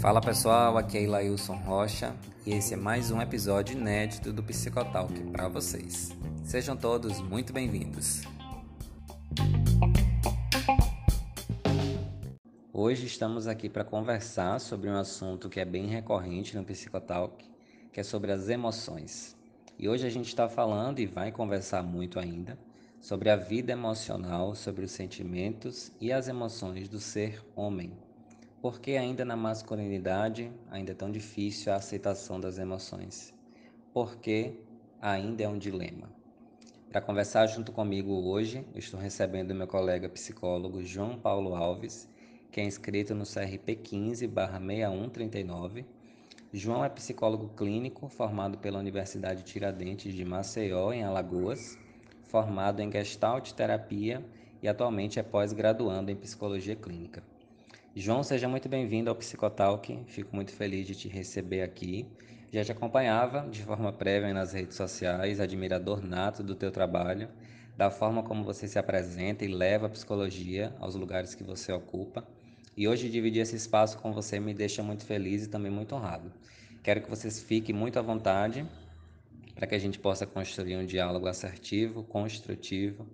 Fala 0.00 0.20
pessoal, 0.20 0.76
aqui 0.76 0.98
é 0.98 1.02
Ilailson 1.04 1.56
Rocha 1.56 2.14
e 2.44 2.52
esse 2.52 2.74
é 2.74 2.76
mais 2.76 3.10
um 3.10 3.22
episódio 3.22 3.76
inédito 3.76 4.32
do 4.32 4.42
Psicotalk 4.42 5.14
para 5.32 5.48
vocês. 5.48 6.10
Sejam 6.44 6.76
todos 6.76 7.20
muito 7.20 7.52
bem-vindos. 7.52 8.22
Hoje 12.72 13.06
estamos 13.06 13.46
aqui 13.46 13.68
para 13.70 13.84
conversar 13.84 14.60
sobre 14.60 14.90
um 14.90 14.96
assunto 14.96 15.48
que 15.48 15.58
é 15.58 15.64
bem 15.64 15.86
recorrente 15.86 16.54
no 16.54 16.64
Psicotalk, 16.64 17.44
que 17.92 18.00
é 18.00 18.02
sobre 18.02 18.30
as 18.30 18.48
emoções. 18.48 19.36
E 19.78 19.88
hoje 19.88 20.06
a 20.06 20.10
gente 20.10 20.28
está 20.28 20.48
falando 20.48 20.98
e 20.98 21.06
vai 21.06 21.32
conversar 21.32 21.82
muito 21.82 22.18
ainda 22.20 22.58
sobre 23.00 23.30
a 23.30 23.36
vida 23.36 23.72
emocional, 23.72 24.54
sobre 24.54 24.84
os 24.84 24.90
sentimentos 24.90 25.90
e 26.00 26.12
as 26.12 26.28
emoções 26.28 26.88
do 26.88 26.98
ser 26.98 27.40
homem. 27.54 27.92
Porque 28.60 28.92
ainda 28.92 29.24
na 29.24 29.36
masculinidade 29.36 30.52
ainda 30.70 30.92
é 30.92 30.94
tão 30.94 31.10
difícil 31.10 31.72
a 31.72 31.76
aceitação 31.76 32.38
das 32.40 32.58
emoções? 32.58 33.32
Porque 33.92 34.60
ainda 35.00 35.44
é 35.44 35.48
um 35.48 35.56
dilema. 35.56 36.10
Para 36.90 37.00
conversar 37.00 37.46
junto 37.46 37.70
comigo 37.70 38.12
hoje, 38.12 38.66
estou 38.74 38.98
recebendo 38.98 39.54
meu 39.54 39.68
colega 39.68 40.08
psicólogo 40.08 40.82
João 40.82 41.16
Paulo 41.18 41.54
Alves, 41.54 42.08
que 42.50 42.60
é 42.60 42.64
inscrito 42.64 43.14
no 43.14 43.24
CRP 43.24 43.76
15/6139. 43.76 45.84
João 46.52 46.84
é 46.84 46.88
psicólogo 46.88 47.50
clínico 47.50 48.08
formado 48.08 48.58
pela 48.58 48.78
Universidade 48.78 49.44
Tiradentes 49.44 50.14
de 50.14 50.24
Maceió, 50.24 50.92
em 50.92 51.04
Alagoas, 51.04 51.78
formado 52.28 52.80
em 52.80 52.92
Gestalt 52.92 53.52
Terapia 53.52 54.22
e 54.62 54.68
atualmente 54.68 55.18
é 55.18 55.22
pós-graduando 55.22 56.10
em 56.10 56.16
Psicologia 56.16 56.76
Clínica. 56.76 57.22
João, 57.96 58.22
seja 58.22 58.46
muito 58.46 58.68
bem-vindo 58.68 59.08
ao 59.08 59.16
Psicotalk. 59.16 59.98
Fico 60.06 60.36
muito 60.36 60.52
feliz 60.52 60.86
de 60.86 60.94
te 60.94 61.08
receber 61.08 61.62
aqui. 61.62 62.06
Já 62.52 62.62
te 62.64 62.70
acompanhava 62.70 63.48
de 63.50 63.62
forma 63.62 63.92
prévia 63.92 64.32
nas 64.32 64.52
redes 64.52 64.76
sociais, 64.76 65.40
admirador 65.40 66.04
nato 66.04 66.42
do 66.42 66.54
teu 66.54 66.70
trabalho, 66.70 67.28
da 67.76 67.90
forma 67.90 68.22
como 68.22 68.44
você 68.44 68.68
se 68.68 68.78
apresenta 68.78 69.44
e 69.44 69.48
leva 69.48 69.86
a 69.86 69.90
psicologia 69.90 70.74
aos 70.78 70.94
lugares 70.94 71.34
que 71.34 71.42
você 71.42 71.72
ocupa. 71.72 72.26
E 72.76 72.86
hoje 72.86 73.08
dividir 73.08 73.40
esse 73.40 73.56
espaço 73.56 73.98
com 73.98 74.12
você 74.12 74.38
me 74.38 74.52
deixa 74.52 74.82
muito 74.82 75.04
feliz 75.04 75.44
e 75.44 75.48
também 75.48 75.72
muito 75.72 75.94
honrado. 75.94 76.30
Quero 76.82 77.00
que 77.00 77.10
vocês 77.10 77.40
fiquem 77.40 77.74
muito 77.74 77.98
à 77.98 78.02
vontade 78.02 78.66
para 79.58 79.66
que 79.66 79.74
a 79.74 79.78
gente 79.78 79.98
possa 79.98 80.24
construir 80.24 80.76
um 80.76 80.86
diálogo 80.86 81.26
assertivo, 81.26 82.04
construtivo 82.04 83.04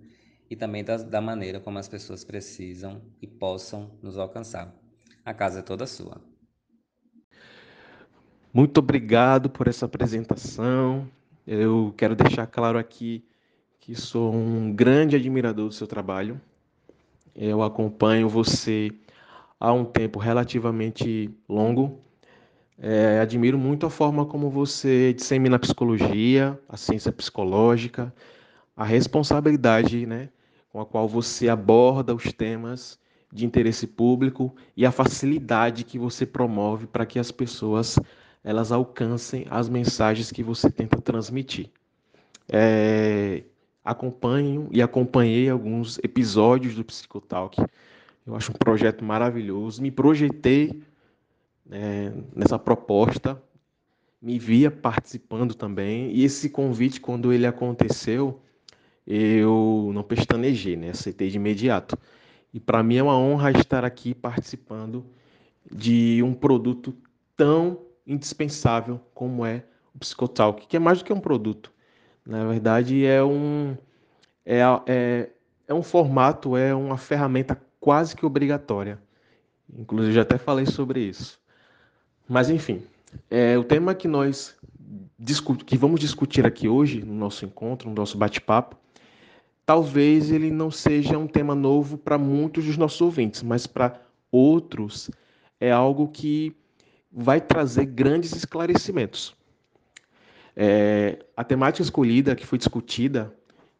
e 0.47 0.55
também 0.55 0.83
da, 0.83 0.95
da 0.97 1.19
maneira 1.19 1.59
como 1.59 1.79
as 1.79 1.87
pessoas 1.87 2.23
precisam 2.23 3.01
e 3.19 3.25
possam 3.25 3.89
nos 3.99 4.15
alcançar. 4.15 4.71
A 5.25 5.33
casa 5.33 5.59
é 5.59 5.61
toda 5.63 5.87
sua. 5.87 6.21
Muito 8.53 8.77
obrigado 8.77 9.49
por 9.49 9.67
essa 9.67 9.87
apresentação. 9.87 11.09
Eu 11.47 11.91
quero 11.97 12.15
deixar 12.15 12.45
claro 12.45 12.77
aqui 12.77 13.25
que 13.79 13.95
sou 13.95 14.31
um 14.31 14.71
grande 14.71 15.15
admirador 15.15 15.69
do 15.69 15.73
seu 15.73 15.87
trabalho. 15.87 16.39
Eu 17.35 17.63
acompanho 17.63 18.29
você 18.29 18.91
há 19.59 19.73
um 19.73 19.83
tempo 19.83 20.19
relativamente 20.19 21.27
longo. 21.49 21.99
É, 22.77 23.19
admiro 23.21 23.57
muito 23.57 23.85
a 23.85 23.89
forma 23.89 24.25
como 24.25 24.49
você 24.49 25.13
dissemina 25.13 25.55
a 25.55 25.59
psicologia, 25.59 26.59
a 26.67 26.75
ciência 26.75 27.11
psicológica, 27.11 28.13
a 28.75 28.83
responsabilidade 28.83 30.05
né, 30.05 30.29
com 30.69 30.81
a 30.81 30.85
qual 30.85 31.07
você 31.07 31.47
aborda 31.47 32.13
os 32.13 32.33
temas 32.33 32.99
de 33.31 33.45
interesse 33.45 33.87
público 33.87 34.53
e 34.75 34.85
a 34.85 34.91
facilidade 34.91 35.83
que 35.83 35.97
você 35.97 36.25
promove 36.25 36.85
para 36.85 37.05
que 37.05 37.17
as 37.17 37.31
pessoas 37.31 37.97
elas 38.43 38.71
alcancem 38.71 39.47
as 39.49 39.67
mensagens 39.67 40.31
que 40.31 40.43
você 40.43 40.69
tenta 40.69 41.01
transmitir. 41.01 41.69
É, 42.47 43.43
acompanho 43.83 44.67
e 44.71 44.81
acompanhei 44.81 45.49
alguns 45.49 45.97
episódios 46.03 46.75
do 46.75 46.83
Psicotalk. 46.83 47.59
Eu 48.25 48.35
acho 48.35 48.51
um 48.51 48.55
projeto 48.55 49.03
maravilhoso. 49.03 49.81
Me 49.81 49.89
projetei 49.89 50.79
é, 51.71 52.11
nessa 52.35 52.59
proposta, 52.59 53.41
me 54.21 54.39
via 54.39 54.71
participando 54.71 55.53
também. 55.53 56.11
E 56.11 56.23
esse 56.23 56.49
convite, 56.49 56.99
quando 56.99 57.31
ele 57.31 57.45
aconteceu, 57.45 58.41
eu 59.05 59.91
não 59.93 60.03
pestanejei, 60.03 60.75
né? 60.75 60.89
aceitei 60.89 61.29
de 61.29 61.37
imediato. 61.37 61.97
E 62.53 62.59
para 62.59 62.81
mim 62.81 62.97
é 62.97 63.03
uma 63.03 63.17
honra 63.17 63.51
estar 63.51 63.83
aqui 63.83 64.13
participando 64.13 65.05
de 65.71 66.21
um 66.23 66.33
produto 66.33 66.95
tão 67.35 67.79
indispensável 68.07 68.99
como 69.13 69.45
é 69.45 69.63
o 69.93 69.99
Psicotalk, 69.99 70.65
que 70.67 70.77
é 70.77 70.79
mais 70.79 70.99
do 70.99 71.05
que 71.05 71.13
um 71.13 71.19
produto. 71.19 71.71
Na 72.25 72.47
verdade, 72.47 73.05
é 73.05 73.23
um, 73.23 73.77
é, 74.45 74.59
é, 74.87 75.29
é 75.67 75.73
um 75.73 75.83
formato, 75.83 76.57
é 76.57 76.73
uma 76.73 76.97
ferramenta 76.97 77.59
quase 77.79 78.15
que 78.15 78.25
obrigatória. 78.25 78.99
Inclusive, 79.77 80.13
já 80.13 80.21
até 80.21 80.37
falei 80.37 80.65
sobre 80.65 81.01
isso. 81.01 81.39
Mas, 82.27 82.49
enfim, 82.49 82.81
é, 83.29 83.57
o 83.57 83.63
tema 83.63 83.93
que 83.93 84.07
nós 84.07 84.55
que 85.65 85.77
vamos 85.77 85.99
discutir 85.99 86.45
aqui 86.45 86.67
hoje, 86.67 87.03
no 87.03 87.13
nosso 87.13 87.45
encontro, 87.45 87.89
no 87.89 87.95
nosso 87.95 88.17
bate-papo, 88.17 88.75
talvez 89.65 90.29
ele 90.31 90.51
não 90.51 90.69
seja 90.69 91.17
um 91.17 91.27
tema 91.27 91.55
novo 91.55 91.97
para 91.97 92.17
muitos 92.17 92.65
dos 92.65 92.77
nossos 92.77 92.99
ouvintes, 93.01 93.41
mas 93.41 93.65
para 93.65 93.99
outros 94.31 95.09
é 95.59 95.71
algo 95.71 96.07
que 96.09 96.55
vai 97.11 97.39
trazer 97.39 97.85
grandes 97.85 98.35
esclarecimentos. 98.35 99.35
É, 100.55 101.25
a 101.35 101.43
temática 101.43 101.81
escolhida, 101.81 102.35
que 102.35 102.45
foi 102.45 102.57
discutida 102.57 103.33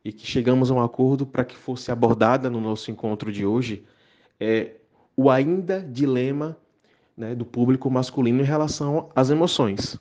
e 0.03 0.11
que 0.11 0.25
chegamos 0.25 0.71
a 0.71 0.73
um 0.73 0.81
acordo 0.81 1.25
para 1.25 1.43
que 1.43 1.55
fosse 1.55 1.91
abordada 1.91 2.49
no 2.49 2.61
nosso 2.61 2.89
encontro 2.89 3.31
de 3.31 3.45
hoje, 3.45 3.83
é 4.39 4.75
o 5.15 5.29
ainda 5.29 5.81
dilema 5.81 6.57
né, 7.17 7.33
do 7.35 7.45
público 7.45 7.89
masculino 7.89 8.41
em 8.41 8.45
relação 8.45 9.09
às 9.15 9.29
emoções. 9.29 9.97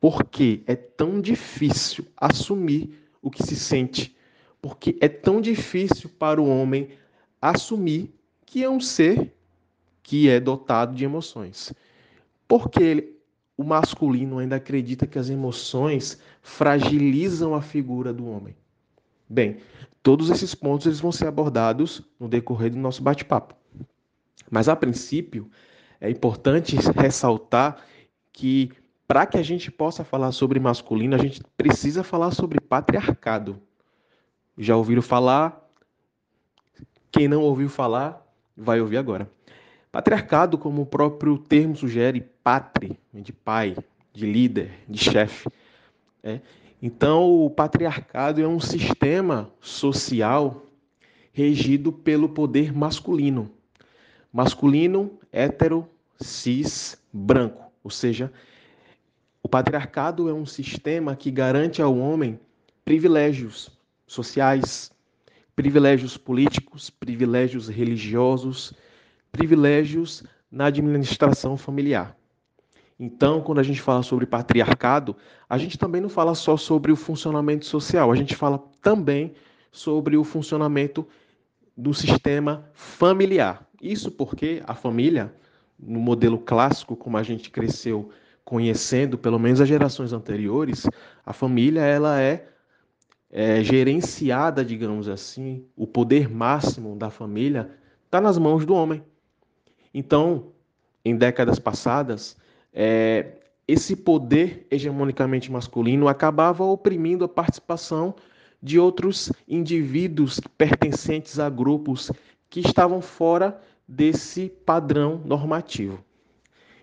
Por 0.00 0.24
que 0.24 0.62
é 0.66 0.76
tão 0.76 1.20
difícil 1.20 2.06
assumir 2.16 2.98
o 3.20 3.30
que 3.30 3.42
se 3.42 3.56
sente? 3.56 4.16
Porque 4.60 4.96
é 5.00 5.08
tão 5.08 5.40
difícil 5.40 6.10
para 6.18 6.40
o 6.40 6.48
homem 6.48 6.90
assumir 7.40 8.14
que 8.44 8.62
é 8.62 8.70
um 8.70 8.80
ser 8.80 9.34
que 10.02 10.28
é 10.28 10.38
dotado 10.38 10.94
de 10.94 11.04
emoções. 11.04 11.72
Porque 12.46 12.82
ele, 12.82 13.16
o 13.56 13.64
masculino 13.64 14.38
ainda 14.38 14.56
acredita 14.56 15.06
que 15.06 15.18
as 15.18 15.28
emoções 15.28 16.18
fragilizam 16.42 17.54
a 17.54 17.62
figura 17.62 18.12
do 18.12 18.26
homem. 18.28 18.54
Bem, 19.28 19.56
todos 20.02 20.30
esses 20.30 20.54
pontos 20.54 20.86
eles 20.86 21.00
vão 21.00 21.10
ser 21.10 21.26
abordados 21.26 22.02
no 22.20 22.28
decorrer 22.28 22.70
do 22.70 22.78
nosso 22.78 23.02
bate-papo. 23.02 23.54
Mas 24.48 24.68
a 24.68 24.76
princípio, 24.76 25.50
é 26.06 26.10
importante 26.10 26.76
ressaltar 26.96 27.84
que 28.32 28.70
para 29.08 29.26
que 29.26 29.36
a 29.38 29.42
gente 29.42 29.70
possa 29.70 30.04
falar 30.04 30.32
sobre 30.32 30.58
masculino, 30.58 31.14
a 31.14 31.18
gente 31.18 31.40
precisa 31.56 32.02
falar 32.02 32.32
sobre 32.32 32.60
patriarcado. 32.60 33.60
Já 34.58 34.76
ouviram 34.76 35.02
falar? 35.02 35.68
Quem 37.10 37.28
não 37.28 37.42
ouviu 37.42 37.68
falar, 37.68 38.24
vai 38.56 38.80
ouvir 38.80 38.96
agora. 38.96 39.30
Patriarcado, 39.90 40.58
como 40.58 40.82
o 40.82 40.86
próprio 40.86 41.38
termo 41.38 41.76
sugere, 41.76 42.20
patre, 42.20 42.98
de 43.12 43.32
pai, 43.32 43.76
de 44.12 44.26
líder, 44.26 44.70
de 44.88 44.98
chefe. 44.98 45.48
É. 46.22 46.40
Então, 46.82 47.44
o 47.44 47.48
patriarcado 47.48 48.40
é 48.40 48.46
um 48.46 48.60
sistema 48.60 49.50
social 49.60 50.62
regido 51.32 51.92
pelo 51.92 52.28
poder 52.28 52.76
masculino. 52.76 53.50
Masculino, 54.32 55.18
hétero, 55.32 55.88
cis, 56.20 57.00
branco. 57.12 57.70
Ou 57.82 57.90
seja, 57.90 58.32
o 59.42 59.48
patriarcado 59.48 60.28
é 60.28 60.32
um 60.32 60.46
sistema 60.46 61.14
que 61.14 61.30
garante 61.30 61.80
ao 61.80 61.96
homem 61.96 62.38
privilégios 62.84 63.70
sociais, 64.06 64.90
privilégios 65.54 66.16
políticos, 66.16 66.90
privilégios 66.90 67.68
religiosos, 67.68 68.72
privilégios 69.32 70.24
na 70.50 70.66
administração 70.66 71.56
familiar. 71.56 72.16
Então, 72.98 73.42
quando 73.42 73.58
a 73.58 73.62
gente 73.62 73.80
fala 73.80 74.02
sobre 74.02 74.24
patriarcado, 74.24 75.16
a 75.48 75.58
gente 75.58 75.76
também 75.76 76.00
não 76.00 76.08
fala 76.08 76.34
só 76.34 76.56
sobre 76.56 76.90
o 76.90 76.96
funcionamento 76.96 77.66
social, 77.66 78.10
a 78.10 78.16
gente 78.16 78.34
fala 78.34 78.58
também 78.80 79.34
sobre 79.70 80.16
o 80.16 80.24
funcionamento 80.24 81.06
do 81.76 81.92
sistema 81.92 82.68
familiar. 82.72 83.68
Isso 83.80 84.10
porque 84.10 84.62
a 84.66 84.74
família, 84.74 85.34
no 85.78 86.00
modelo 86.00 86.38
clássico, 86.38 86.96
como 86.96 87.16
a 87.16 87.22
gente 87.22 87.50
cresceu 87.50 88.10
conhecendo, 88.44 89.18
pelo 89.18 89.38
menos 89.38 89.60
as 89.60 89.68
gerações 89.68 90.12
anteriores, 90.12 90.86
a 91.24 91.32
família 91.32 91.80
ela 91.80 92.20
é, 92.20 92.46
é 93.30 93.62
gerenciada, 93.62 94.64
digamos 94.64 95.08
assim, 95.08 95.66
o 95.76 95.86
poder 95.86 96.30
máximo 96.30 96.94
da 96.96 97.10
família 97.10 97.70
está 98.04 98.20
nas 98.20 98.38
mãos 98.38 98.64
do 98.64 98.72
homem. 98.72 99.02
Então, 99.92 100.52
em 101.04 101.16
décadas 101.16 101.58
passadas, 101.58 102.36
é, 102.72 103.32
esse 103.66 103.96
poder 103.96 104.66
hegemonicamente 104.70 105.50
masculino 105.50 106.06
acabava 106.06 106.62
oprimindo 106.62 107.24
a 107.24 107.28
participação 107.28 108.14
de 108.62 108.78
outros 108.78 109.32
indivíduos 109.48 110.40
pertencentes 110.56 111.38
a 111.38 111.50
grupos 111.50 112.12
que 112.48 112.60
estavam 112.60 113.00
fora 113.00 113.60
desse 113.86 114.48
padrão 114.48 115.20
normativo. 115.24 116.04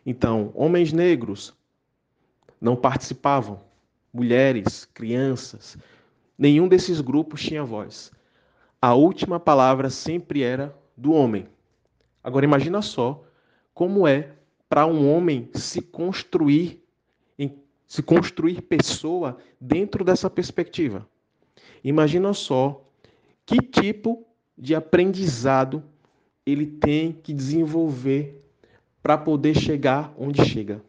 Então, 0.06 0.52
homens 0.54 0.92
negros 0.94 1.54
não 2.60 2.76
participavam, 2.76 3.60
mulheres, 4.14 4.86
crianças, 4.86 5.78
nenhum 6.38 6.68
desses 6.68 7.02
grupos 7.02 7.42
tinha 7.42 7.64
voz. 7.64 8.12
A 8.82 8.94
última 8.94 9.40
palavra 9.40 9.90
sempre 9.90 10.44
era 10.44 10.76
do 10.96 11.14
homem. 11.14 11.48
Agora 12.24 12.46
imagina 12.46 12.82
só 12.82 13.24
como 13.74 14.08
é 14.08 14.32
para 14.70 14.86
um 14.86 15.12
homem 15.12 15.50
se 15.54 15.82
construir 15.82 16.84
se 17.94 18.02
construir 18.02 18.60
pessoa 18.64 19.38
dentro 19.62 20.04
dessa 20.04 20.28
perspectiva. 20.28 21.08
Imagina 21.84 22.34
só 22.34 22.84
que 23.46 23.58
tipo 23.58 24.26
de 24.58 24.74
aprendizado 24.74 25.84
ele 26.46 26.66
tem 26.66 27.12
que 27.12 27.34
desenvolver 27.34 28.42
para 29.02 29.18
poder 29.18 29.56
chegar 29.56 30.14
onde 30.18 30.46
chega. 30.46 30.82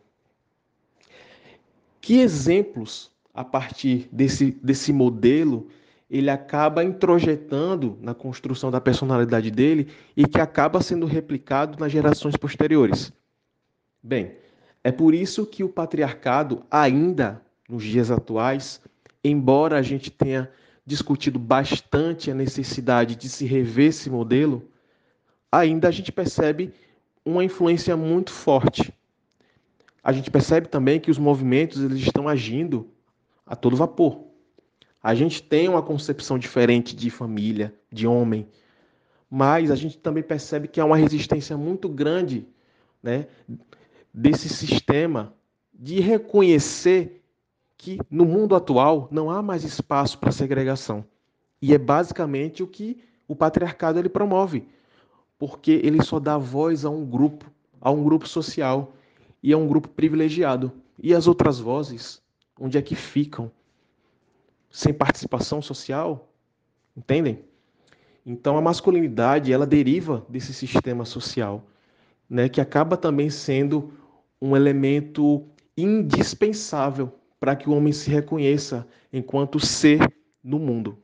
Que 2.00 2.20
exemplos, 2.20 3.10
a 3.32 3.44
partir 3.44 4.08
desse, 4.12 4.52
desse 4.62 4.92
modelo, 4.92 5.68
ele 6.10 6.30
acaba 6.30 6.84
introjetando 6.84 7.98
na 8.00 8.14
construção 8.14 8.70
da 8.70 8.80
personalidade 8.80 9.50
dele 9.50 9.88
e 10.16 10.26
que 10.26 10.40
acaba 10.40 10.80
sendo 10.80 11.06
replicado 11.06 11.78
nas 11.78 11.90
gerações 11.90 12.36
posteriores? 12.36 13.12
Bem, 14.02 14.32
é 14.82 14.92
por 14.92 15.14
isso 15.14 15.46
que 15.46 15.64
o 15.64 15.68
patriarcado, 15.68 16.62
ainda 16.70 17.40
nos 17.68 17.82
dias 17.82 18.10
atuais, 18.10 18.80
embora 19.24 19.78
a 19.78 19.82
gente 19.82 20.10
tenha 20.10 20.50
discutido 20.84 21.38
bastante 21.38 22.30
a 22.30 22.34
necessidade 22.34 23.16
de 23.16 23.28
se 23.28 23.46
rever 23.46 23.88
esse 23.88 24.10
modelo, 24.10 24.68
ainda 25.58 25.88
a 25.88 25.90
gente 25.90 26.10
percebe 26.10 26.72
uma 27.24 27.44
influência 27.44 27.96
muito 27.96 28.30
forte. 28.30 28.92
A 30.02 30.12
gente 30.12 30.30
percebe 30.30 30.68
também 30.68 31.00
que 31.00 31.10
os 31.10 31.18
movimentos 31.18 31.82
eles 31.82 32.00
estão 32.00 32.28
agindo 32.28 32.88
a 33.46 33.56
todo 33.56 33.76
vapor. 33.76 34.24
A 35.02 35.14
gente 35.14 35.42
tem 35.42 35.68
uma 35.68 35.82
concepção 35.82 36.38
diferente 36.38 36.94
de 36.94 37.10
família, 37.10 37.74
de 37.92 38.06
homem, 38.06 38.48
mas 39.30 39.70
a 39.70 39.76
gente 39.76 39.98
também 39.98 40.22
percebe 40.22 40.68
que 40.68 40.80
há 40.80 40.84
uma 40.84 40.96
resistência 40.96 41.56
muito 41.56 41.88
grande 41.88 42.46
né, 43.02 43.26
desse 44.12 44.48
sistema 44.48 45.34
de 45.72 46.00
reconhecer 46.00 47.22
que 47.76 47.98
no 48.10 48.24
mundo 48.24 48.54
atual 48.54 49.08
não 49.10 49.30
há 49.30 49.42
mais 49.42 49.64
espaço 49.64 50.18
para 50.18 50.32
segregação. 50.32 51.04
E 51.60 51.74
é 51.74 51.78
basicamente 51.78 52.62
o 52.62 52.66
que 52.66 53.02
o 53.26 53.34
patriarcado 53.34 53.98
ele 53.98 54.08
promove, 54.08 54.66
porque 55.38 55.80
ele 55.82 56.02
só 56.02 56.18
dá 56.18 56.38
voz 56.38 56.84
a 56.84 56.90
um 56.90 57.04
grupo, 57.04 57.50
a 57.80 57.90
um 57.90 58.02
grupo 58.02 58.26
social 58.28 58.94
e 59.42 59.52
a 59.52 59.58
um 59.58 59.66
grupo 59.66 59.88
privilegiado. 59.88 60.72
E 61.02 61.12
as 61.14 61.26
outras 61.26 61.58
vozes, 61.58 62.22
onde 62.58 62.78
é 62.78 62.82
que 62.82 62.94
ficam? 62.94 63.50
Sem 64.70 64.92
participação 64.92 65.60
social? 65.60 66.32
Entendem? 66.96 67.44
Então 68.24 68.56
a 68.56 68.62
masculinidade, 68.62 69.52
ela 69.52 69.66
deriva 69.66 70.24
desse 70.28 70.54
sistema 70.54 71.04
social, 71.04 71.66
né, 72.28 72.48
que 72.48 72.60
acaba 72.60 72.96
também 72.96 73.28
sendo 73.28 73.92
um 74.40 74.56
elemento 74.56 75.46
indispensável 75.76 77.12
para 77.38 77.54
que 77.54 77.68
o 77.68 77.72
homem 77.72 77.92
se 77.92 78.08
reconheça 78.08 78.86
enquanto 79.12 79.60
ser 79.60 80.00
no 80.42 80.58
mundo. 80.58 80.98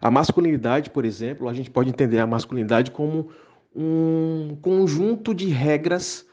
A 0.00 0.10
masculinidade, 0.10 0.90
por 0.90 1.04
exemplo, 1.04 1.48
a 1.48 1.54
gente 1.54 1.70
pode 1.70 1.88
entender 1.88 2.18
a 2.18 2.26
masculinidade 2.26 2.90
como 2.90 3.30
um 3.74 4.56
conjunto 4.60 5.34
de 5.34 5.46
regras 5.48 6.26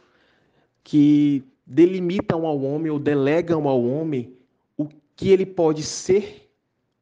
que 0.83 1.43
delimitam 1.65 2.45
ao 2.45 2.61
homem 2.61 2.91
ou 2.91 2.99
delegam 2.99 3.67
ao 3.67 3.83
homem 3.83 4.33
o 4.77 4.87
que 5.15 5.29
ele 5.29 5.45
pode 5.45 5.83
ser 5.83 6.49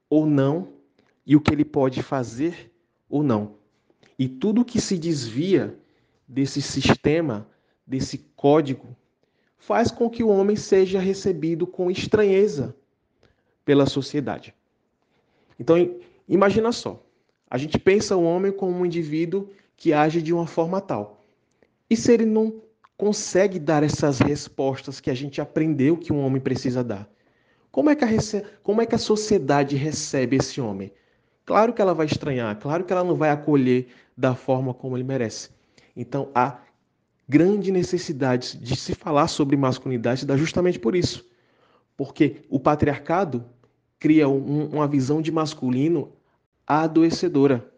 ou 0.10 0.26
não 0.26 0.70
e 1.26 1.36
o 1.36 1.42
que 1.42 1.54
ele 1.54 1.66
pode 1.66 2.04
fazer 2.04 2.72
ou 3.10 3.24
não. 3.24 3.56
E 4.20 4.28
tudo 4.28 4.66
que 4.66 4.82
se 4.82 4.98
desvia 4.98 5.78
desse 6.28 6.62
sistema 6.62 7.48
desse 7.86 8.18
código 8.36 8.86
faz 9.58 9.90
com 9.90 10.10
que 10.10 10.24
o 10.24 10.28
homem 10.28 10.56
seja 10.56 11.00
recebido 11.00 11.66
com 11.66 11.90
estranheza 11.90 12.76
pela 13.64 13.86
sociedade. 13.86 14.54
Então, 15.60 15.78
imagina 16.28 16.72
só. 16.72 17.04
A 17.50 17.58
gente 17.58 17.80
pensa 17.80 18.16
o 18.16 18.24
homem 18.24 18.52
como 18.52 18.78
um 18.78 18.86
indivíduo 18.86 19.50
que 19.76 19.94
age 19.94 20.22
de 20.22 20.34
uma 20.34 20.48
forma 20.48 20.82
tal. 20.82 21.24
E 21.90 21.96
se 21.96 22.12
ele 22.12 22.26
não 22.26 22.62
consegue 22.98 23.60
dar 23.60 23.84
essas 23.84 24.20
respostas 24.20 25.00
que 25.00 25.10
a 25.10 25.14
gente 25.14 25.40
aprendeu 25.40 25.96
que 25.96 26.12
um 26.12 26.20
homem 26.20 26.42
precisa 26.42 26.84
dar? 26.84 27.08
Como 27.72 27.90
é 27.90 27.96
que 27.96 28.04
a, 28.04 28.08
como 28.64 28.82
é 28.82 28.86
que 28.86 28.96
a 28.96 28.98
sociedade 28.98 29.76
recebe 29.76 30.38
esse 30.38 30.60
homem? 30.60 30.92
Claro 31.46 31.72
que 31.74 31.82
ela 31.82 31.94
vai 31.94 32.08
estranhar, 32.08 32.58
claro 32.60 32.84
que 32.84 32.92
ela 32.92 33.04
não 33.04 33.16
vai 33.16 33.30
acolher 33.30 33.88
da 34.18 34.36
forma 34.36 34.74
como 34.74 34.98
ele 34.98 35.04
merece. 35.04 35.50
Então, 35.96 36.30
há 36.34 36.60
grande 37.30 37.72
necessidade 37.72 38.58
de 38.58 38.76
se 38.76 38.96
falar 38.96 39.28
sobre 39.28 39.56
masculinidade 39.56 40.26
dá 40.26 40.36
justamente 40.36 40.80
por 40.80 40.96
isso. 40.96 41.26
Porque 41.96 42.42
o 42.50 42.60
patriarcado 42.60 43.46
cria 44.00 44.28
um, 44.28 44.68
uma 44.68 44.88
visão 44.88 45.22
de 45.22 45.32
masculino 45.32 46.12
adoecedora. 46.68 47.72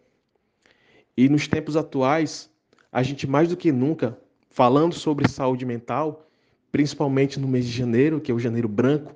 E 1.16 1.30
nos 1.30 1.48
tempos 1.48 1.78
atuais, 1.78 2.50
a 2.92 3.04
gente 3.04 3.28
mais 3.28 3.50
do 3.50 3.58
que 3.58 3.72
nunca, 3.72 4.18
falando 4.50 4.96
sobre 4.96 5.30
saúde 5.30 5.66
mental, 5.66 6.28
principalmente 6.72 7.40
no 7.40 7.48
mês 7.48 7.66
de 7.66 7.72
janeiro, 7.72 8.20
que 8.20 8.32
é 8.32 8.34
o 8.34 8.40
janeiro 8.40 8.68
branco, 8.68 9.16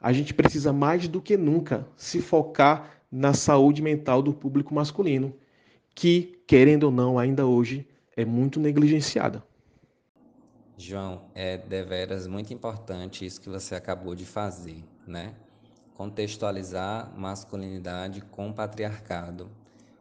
a 0.00 0.12
gente 0.12 0.32
precisa 0.32 0.72
mais 0.72 1.08
do 1.08 1.20
que 1.20 1.36
nunca 1.36 1.86
se 1.96 2.20
focar 2.20 3.02
na 3.10 3.34
saúde 3.34 3.82
mental 3.82 4.22
do 4.22 4.32
público 4.32 4.74
masculino, 4.74 5.34
que, 5.94 6.40
querendo 6.46 6.84
ou 6.84 6.90
não, 6.90 7.18
ainda 7.18 7.46
hoje 7.46 7.86
é 8.16 8.24
muito 8.24 8.60
negligenciada. 8.60 9.42
João, 10.78 11.22
é 11.34 11.58
deveras 11.58 12.26
muito 12.26 12.54
importante 12.54 13.26
isso 13.26 13.40
que 13.40 13.48
você 13.48 13.74
acabou 13.74 14.14
de 14.14 14.24
fazer, 14.24 14.82
né? 15.06 15.34
Contextualizar 16.00 17.12
masculinidade 17.14 18.22
com 18.22 18.50
patriarcado, 18.50 19.50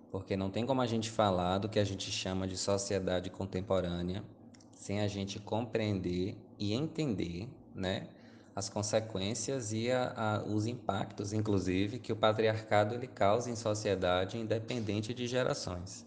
porque 0.10 0.38
não 0.38 0.50
tem 0.50 0.66
como 0.66 0.82
a 0.82 0.86
gente 0.86 1.12
falar 1.12 1.58
do 1.58 1.68
que 1.68 1.78
a 1.78 1.84
gente 1.84 2.10
chama 2.10 2.48
de 2.48 2.56
sociedade 2.56 3.30
contemporânea 3.30 4.24
sem 4.72 5.02
a 5.02 5.10
gente 5.10 5.42
compreender 5.42 6.38
e 6.58 6.74
entender, 6.74 7.50
né? 7.76 8.08
As 8.56 8.70
consequências 8.70 9.74
e 9.74 9.92
a, 9.92 10.14
a, 10.16 10.44
os 10.46 10.68
impactos, 10.68 11.34
inclusive, 11.34 12.00
que 12.00 12.14
o 12.14 12.16
patriarcado 12.16 12.96
ele 12.96 13.06
causa 13.06 13.52
em 13.52 13.58
sociedade 13.58 14.38
independente 14.38 15.14
de 15.14 15.28
gerações. 15.28 16.06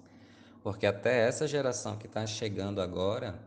Porque 0.63 0.87
até 0.87 1.29
essa 1.29 1.47
geração 1.47 1.99
que 1.99 2.07
está 2.07 2.25
chegando 2.25 2.81
agora, 2.81 3.39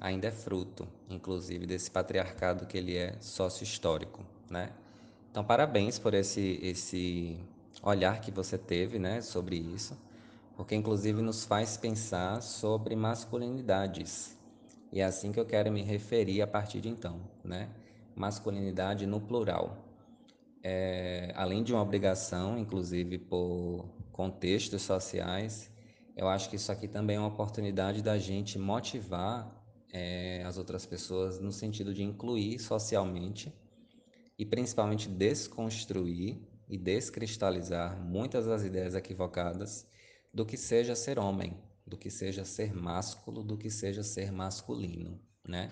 ainda 0.00 0.28
é 0.28 0.32
fruto, 0.32 0.88
inclusive, 1.10 1.66
desse 1.66 1.90
patriarcado 1.90 2.64
que 2.64 2.78
ele 2.78 2.96
é 2.96 3.16
sócio-histórico, 3.20 4.24
né? 4.48 4.70
Então, 5.30 5.44
parabéns 5.44 5.96
por 5.96 6.12
esse, 6.12 6.58
esse 6.60 7.38
olhar 7.82 8.20
que 8.20 8.32
você 8.32 8.58
teve, 8.58 8.98
né, 8.98 9.20
sobre 9.22 9.56
isso, 9.56 9.96
porque, 10.56 10.74
inclusive, 10.74 11.22
nos 11.22 11.44
faz 11.44 11.76
pensar 11.76 12.42
sobre 12.42 12.96
masculinidades. 12.96 14.36
E 14.92 15.00
é 15.00 15.04
assim 15.04 15.30
que 15.30 15.38
eu 15.38 15.46
quero 15.46 15.70
me 15.70 15.82
referir 15.82 16.42
a 16.42 16.48
partir 16.48 16.80
de 16.80 16.88
então, 16.88 17.20
né? 17.44 17.70
Masculinidade 18.16 19.06
no 19.06 19.20
plural. 19.20 19.78
É, 20.64 21.32
além 21.36 21.62
de 21.62 21.72
uma 21.72 21.80
obrigação, 21.80 22.58
inclusive 22.58 23.16
por 23.16 23.88
contextos 24.12 24.82
sociais, 24.82 25.70
eu 26.16 26.28
acho 26.28 26.50
que 26.50 26.56
isso 26.56 26.72
aqui 26.72 26.88
também 26.88 27.16
é 27.16 27.20
uma 27.20 27.28
oportunidade 27.28 28.02
da 28.02 28.18
gente 28.18 28.58
motivar 28.58 29.48
é, 29.92 30.42
as 30.44 30.58
outras 30.58 30.84
pessoas 30.84 31.38
no 31.38 31.52
sentido 31.52 31.94
de 31.94 32.02
incluir 32.02 32.58
socialmente 32.58 33.54
e 34.40 34.46
principalmente 34.46 35.06
desconstruir 35.06 36.40
e 36.66 36.78
descristalizar 36.78 38.00
muitas 38.02 38.46
das 38.46 38.64
ideias 38.64 38.94
equivocadas 38.94 39.86
do 40.32 40.46
que 40.46 40.56
seja 40.56 40.94
ser 40.94 41.18
homem, 41.18 41.62
do 41.86 41.98
que 41.98 42.10
seja 42.10 42.42
ser 42.42 42.74
másculo, 42.74 43.44
do 43.44 43.58
que 43.58 43.68
seja 43.68 44.02
ser 44.02 44.32
masculino, 44.32 45.20
né? 45.46 45.70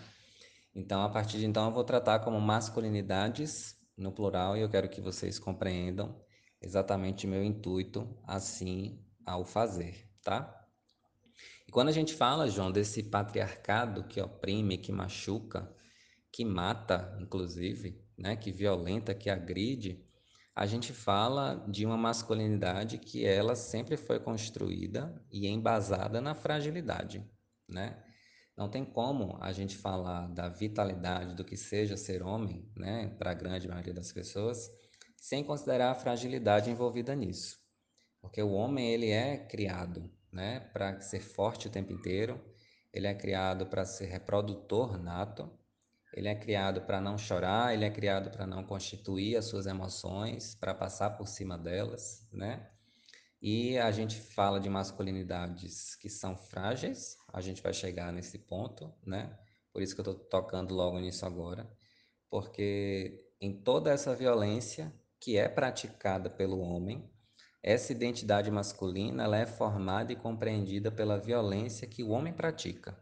Então, 0.75 1.01
a 1.01 1.09
partir 1.09 1.39
de 1.39 1.47
então, 1.47 1.65
eu 1.65 1.73
vou 1.73 1.83
tratar 1.83 2.19
como 2.19 2.39
masculinidades 2.43 3.75
no 3.97 4.13
plural 4.13 4.55
e 4.55 4.61
eu 4.61 4.69
quero 4.69 4.91
que 4.91 5.01
vocês 5.01 5.39
compreendam 5.39 6.23
exatamente 6.61 7.27
meu 7.27 7.43
intuito 7.43 8.21
assim 8.23 9.03
ao 9.25 9.47
fazer, 9.47 10.11
tá? 10.23 10.69
E 11.67 11.73
quando 11.73 11.89
a 11.89 11.93
gente 11.93 12.13
fala, 12.13 12.51
João, 12.51 12.71
desse 12.71 13.03
patriarcado 13.05 14.05
que 14.05 14.21
oprime, 14.21 14.77
que 14.77 14.93
machuca, 14.93 15.75
que 16.31 16.45
mata, 16.45 17.17
inclusive, 17.19 18.07
né, 18.19 18.37
que 18.37 18.51
violenta, 18.51 19.15
que 19.15 19.31
agride, 19.31 20.05
a 20.55 20.67
gente 20.67 20.93
fala 20.93 21.65
de 21.69 21.87
uma 21.87 21.97
masculinidade 21.97 22.99
que 22.99 23.25
ela 23.25 23.55
sempre 23.55 23.97
foi 23.97 24.19
construída 24.19 25.25
e 25.31 25.47
embasada 25.47 26.21
na 26.21 26.35
fragilidade, 26.35 27.25
né? 27.69 28.03
Não 28.57 28.69
tem 28.69 28.85
como 28.85 29.39
a 29.41 29.53
gente 29.53 29.77
falar 29.77 30.27
da 30.27 30.49
vitalidade 30.49 31.37
do 31.37 31.45
que 31.45 31.57
seja 31.57 31.97
ser 31.97 32.25
homem, 32.25 32.69
né, 32.77 33.15
para 33.17 33.31
a 33.31 33.35
grande 33.35 33.69
maioria 33.69 33.95
das 33.95 34.11
pessoas, 34.11 34.69
sem 35.17 35.45
considerar 35.45 35.93
a 35.93 35.95
fragilidade 35.95 36.69
envolvida 36.69 37.15
nisso. 37.15 37.57
Porque 38.21 38.43
o 38.43 38.51
homem 38.51 38.91
ele 38.91 39.11
é 39.11 39.37
criado, 39.37 40.11
né, 40.33 40.59
para 40.73 41.01
ser 41.01 41.21
forte 41.21 41.69
o 41.69 41.71
tempo 41.71 41.93
inteiro, 41.93 42.45
ele 42.93 43.07
é 43.07 43.15
criado 43.15 43.65
para 43.67 43.85
ser 43.85 44.07
reprodutor 44.07 44.99
nato, 44.99 45.49
ele 46.19 46.27
é 46.27 46.35
criado 46.35 46.81
para 46.81 47.01
não 47.01 47.17
chorar, 47.17 47.73
ele 47.73 47.85
é 47.85 47.91
criado 47.91 48.29
para 48.29 48.45
não 48.45 48.65
constituir 48.65 49.37
as 49.37 49.45
suas 49.45 49.67
emoções, 49.67 50.53
para 50.57 50.75
passar 50.75 51.11
por 51.11 51.29
cima 51.29 51.57
delas, 51.57 52.29
né? 52.33 52.69
E 53.41 53.79
a 53.79 53.93
gente 53.93 54.21
fala 54.21 54.59
de 54.59 54.69
masculinidades 54.69 55.95
que 55.95 56.11
são 56.11 56.37
frágeis, 56.37 57.17
a 57.33 57.41
gente 57.41 57.63
vai 57.63 57.73
chegar 57.73 58.13
nesse 58.13 58.37
ponto, 58.37 58.93
né? 59.07 59.39
Por 59.73 59.81
isso 59.81 59.95
que 59.95 60.01
eu 60.01 60.11
estou 60.11 60.27
tocando 60.27 60.75
logo 60.75 60.99
nisso 60.99 61.25
agora, 61.25 61.71
porque 62.29 63.25
em 63.41 63.63
toda 63.63 63.93
essa 63.93 64.13
violência 64.13 64.93
que 65.21 65.39
é 65.39 65.49
praticada 65.49 66.29
pelo 66.29 66.59
homem, 66.59 67.09
essa 67.63 67.93
identidade 67.93 68.51
masculina 68.51 69.23
ela 69.23 69.39
é 69.39 69.47
formada 69.47 70.13
e 70.13 70.17
compreendida 70.17 70.91
pela 70.91 71.17
violência 71.17 71.87
que 71.87 72.03
o 72.03 72.11
homem 72.11 72.33
pratica, 72.33 73.01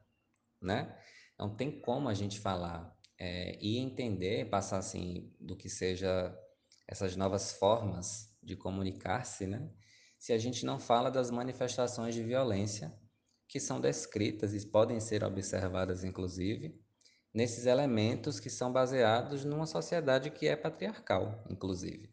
né? 0.60 0.94
Não 1.38 1.56
tem 1.56 1.80
como 1.80 2.10
a 2.10 2.14
gente 2.14 2.38
falar 2.38 2.95
é, 3.18 3.58
e 3.60 3.78
entender, 3.78 4.48
passar 4.50 4.78
assim 4.78 5.32
do 5.40 5.56
que 5.56 5.68
seja 5.68 6.36
essas 6.86 7.16
novas 7.16 7.52
formas 7.52 8.34
de 8.42 8.56
comunicar-se, 8.56 9.46
né? 9.46 9.70
Se 10.18 10.32
a 10.32 10.38
gente 10.38 10.64
não 10.64 10.78
fala 10.78 11.10
das 11.10 11.30
manifestações 11.30 12.14
de 12.14 12.22
violência 12.22 12.96
que 13.48 13.60
são 13.60 13.80
descritas 13.80 14.54
e 14.54 14.66
podem 14.66 15.00
ser 15.00 15.24
observadas, 15.24 16.04
inclusive, 16.04 16.80
nesses 17.32 17.66
elementos 17.66 18.40
que 18.40 18.50
são 18.50 18.72
baseados 18.72 19.44
numa 19.44 19.66
sociedade 19.66 20.30
que 20.30 20.46
é 20.48 20.56
patriarcal, 20.56 21.44
inclusive. 21.50 22.12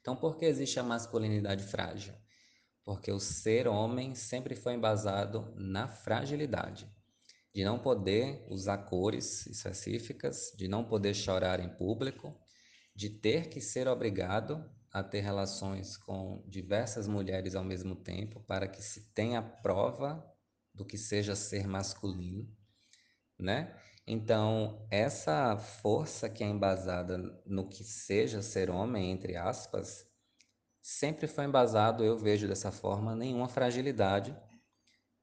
Então, 0.00 0.16
por 0.16 0.36
que 0.36 0.44
existe 0.44 0.80
a 0.80 0.82
masculinidade 0.82 1.64
frágil? 1.64 2.14
Porque 2.84 3.12
o 3.12 3.20
ser 3.20 3.68
homem 3.68 4.14
sempre 4.14 4.56
foi 4.56 4.74
embasado 4.74 5.52
na 5.56 5.86
fragilidade 5.86 6.90
de 7.54 7.64
não 7.64 7.78
poder 7.78 8.46
usar 8.48 8.78
cores 8.78 9.46
específicas, 9.46 10.52
de 10.56 10.68
não 10.68 10.84
poder 10.84 11.14
chorar 11.14 11.60
em 11.60 11.68
público, 11.68 12.34
de 12.94 13.10
ter 13.10 13.48
que 13.48 13.60
ser 13.60 13.88
obrigado 13.88 14.64
a 14.90 15.02
ter 15.02 15.20
relações 15.20 15.96
com 15.96 16.44
diversas 16.46 17.08
mulheres 17.08 17.54
ao 17.54 17.64
mesmo 17.64 17.96
tempo 17.96 18.40
para 18.40 18.68
que 18.68 18.82
se 18.82 19.12
tenha 19.12 19.42
prova 19.42 20.22
do 20.74 20.84
que 20.84 20.98
seja 20.98 21.34
ser 21.34 21.66
masculino, 21.66 22.48
né? 23.38 23.74
Então, 24.06 24.86
essa 24.90 25.56
força 25.56 26.28
que 26.28 26.42
é 26.42 26.46
embasada 26.46 27.18
no 27.46 27.68
que 27.68 27.84
seja 27.84 28.42
ser 28.42 28.68
homem, 28.68 29.10
entre 29.10 29.36
aspas, 29.36 30.04
sempre 30.82 31.28
foi 31.28 31.44
embasado, 31.44 32.04
eu 32.04 32.18
vejo 32.18 32.48
dessa 32.48 32.72
forma, 32.72 33.14
nenhuma 33.14 33.48
fragilidade 33.48 34.36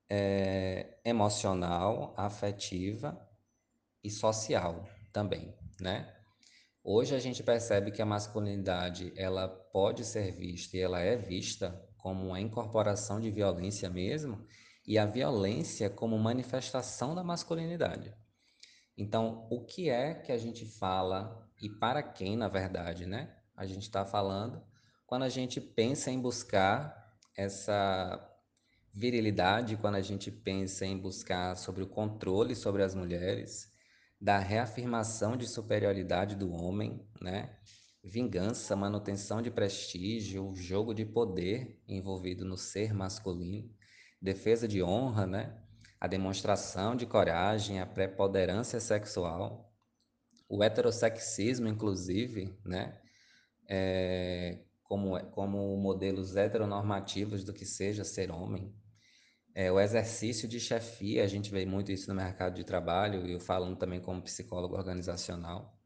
é, 0.09 0.99
emocional, 1.05 2.13
afetiva 2.17 3.19
e 4.03 4.09
social 4.09 4.87
também, 5.13 5.53
né? 5.79 6.15
Hoje 6.83 7.13
a 7.13 7.19
gente 7.19 7.43
percebe 7.43 7.91
que 7.91 8.01
a 8.01 8.05
masculinidade 8.05 9.13
ela 9.15 9.47
pode 9.47 10.03
ser 10.05 10.31
vista 10.31 10.75
e 10.75 10.79
ela 10.79 10.99
é 10.99 11.15
vista 11.15 11.79
como 11.97 12.27
uma 12.27 12.39
incorporação 12.39 13.19
de 13.19 13.29
violência 13.29 13.89
mesmo, 13.89 14.47
e 14.87 14.97
a 14.97 15.05
violência 15.05 15.89
como 15.89 16.17
manifestação 16.17 17.13
da 17.13 17.23
masculinidade. 17.23 18.11
Então, 18.97 19.47
o 19.51 19.63
que 19.63 19.89
é 19.89 20.15
que 20.15 20.31
a 20.31 20.37
gente 20.37 20.65
fala 20.65 21.47
e 21.61 21.69
para 21.69 22.01
quem, 22.01 22.35
na 22.35 22.47
verdade, 22.47 23.05
né? 23.05 23.35
A 23.55 23.65
gente 23.65 23.83
está 23.83 24.03
falando 24.05 24.63
quando 25.05 25.23
a 25.23 25.29
gente 25.29 25.61
pensa 25.61 26.09
em 26.09 26.19
buscar 26.19 27.13
essa 27.37 28.28
virilidade 28.99 29.77
quando 29.77 29.95
a 29.95 30.01
gente 30.01 30.29
pensa 30.29 30.85
em 30.85 30.97
buscar 30.97 31.55
sobre 31.55 31.81
o 31.81 31.87
controle 31.87 32.53
sobre 32.53 32.83
as 32.83 32.93
mulheres, 32.93 33.71
da 34.19 34.37
reafirmação 34.37 35.37
de 35.37 35.47
superioridade 35.47 36.35
do 36.35 36.51
homem, 36.51 36.99
né? 37.21 37.57
Vingança, 38.03 38.75
manutenção 38.75 39.41
de 39.41 39.49
prestígio, 39.49 40.53
jogo 40.53 40.93
de 40.93 41.05
poder 41.05 41.81
envolvido 41.87 42.43
no 42.43 42.57
ser 42.57 42.93
masculino, 42.93 43.73
defesa 44.21 44.67
de 44.67 44.83
honra, 44.83 45.25
né? 45.25 45.57
A 45.97 46.05
demonstração 46.05 46.93
de 46.93 47.05
coragem, 47.05 47.79
a 47.79 47.85
preponderância 47.85 48.81
sexual, 48.81 49.73
o 50.49 50.61
heterossexismo, 50.61 51.69
inclusive, 51.69 52.53
né? 52.65 52.99
É, 53.65 54.59
como, 54.83 55.17
como 55.27 55.77
modelos 55.77 56.35
heteronormativos 56.35 57.45
do 57.45 57.53
que 57.53 57.65
seja 57.65 58.03
ser 58.03 58.29
homem. 58.29 58.73
É, 59.55 59.71
o 59.71 59.79
exercício 59.79 60.47
de 60.47 60.59
chefia, 60.59 61.23
a 61.23 61.27
gente 61.27 61.49
vê 61.51 61.65
muito 61.65 61.91
isso 61.91 62.07
no 62.07 62.15
mercado 62.15 62.55
de 62.55 62.63
trabalho, 62.63 63.25
e 63.25 63.33
eu 63.33 63.39
falando 63.39 63.75
também 63.75 63.99
como 63.99 64.21
psicólogo 64.21 64.75
organizacional. 64.75 65.77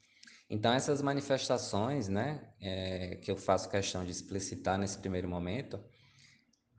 Então, 0.49 0.73
essas 0.73 1.01
manifestações, 1.01 2.07
né, 2.07 2.53
é, 2.61 3.15
que 3.15 3.31
eu 3.31 3.37
faço 3.37 3.69
questão 3.69 4.03
de 4.05 4.11
explicitar 4.11 4.77
nesse 4.77 4.97
primeiro 4.99 5.27
momento, 5.27 5.83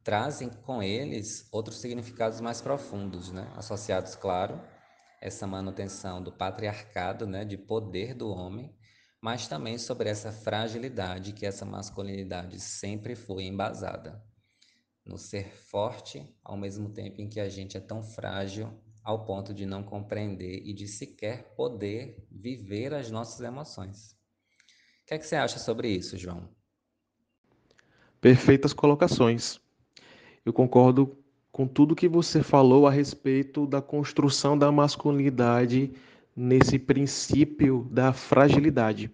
trazem 0.04 0.50
com 0.50 0.82
eles 0.82 1.48
outros 1.50 1.80
significados 1.80 2.40
mais 2.40 2.60
profundos, 2.60 3.32
né, 3.32 3.50
associados, 3.56 4.14
claro, 4.14 4.60
essa 5.20 5.46
manutenção 5.46 6.22
do 6.22 6.30
patriarcado, 6.30 7.26
né, 7.26 7.44
de 7.44 7.56
poder 7.56 8.14
do 8.14 8.28
homem, 8.28 8.76
mas 9.20 9.48
também 9.48 9.78
sobre 9.78 10.10
essa 10.10 10.30
fragilidade 10.30 11.32
que 11.32 11.46
essa 11.46 11.64
masculinidade 11.64 12.60
sempre 12.60 13.16
foi 13.16 13.44
embasada. 13.44 14.22
No 15.04 15.18
ser 15.18 15.52
forte, 15.52 16.26
ao 16.42 16.56
mesmo 16.56 16.88
tempo 16.88 17.20
em 17.20 17.28
que 17.28 17.38
a 17.38 17.48
gente 17.48 17.76
é 17.76 17.80
tão 17.80 18.02
frágil 18.02 18.72
ao 19.04 19.24
ponto 19.26 19.52
de 19.52 19.66
não 19.66 19.82
compreender 19.82 20.62
e 20.64 20.72
de 20.72 20.88
sequer 20.88 21.54
poder 21.54 22.26
viver 22.30 22.94
as 22.94 23.10
nossas 23.10 23.40
emoções. 23.40 24.12
O 25.02 25.06
que, 25.06 25.14
é 25.14 25.18
que 25.18 25.26
você 25.26 25.36
acha 25.36 25.58
sobre 25.58 25.88
isso, 25.88 26.16
João? 26.16 26.48
Perfeitas 28.18 28.72
colocações. 28.72 29.60
Eu 30.46 30.52
concordo 30.52 31.18
com 31.52 31.68
tudo 31.68 31.94
que 31.94 32.08
você 32.08 32.42
falou 32.42 32.86
a 32.86 32.90
respeito 32.90 33.66
da 33.66 33.82
construção 33.82 34.56
da 34.56 34.72
masculinidade 34.72 35.92
nesse 36.34 36.78
princípio 36.78 37.86
da 37.90 38.12
fragilidade. 38.14 39.10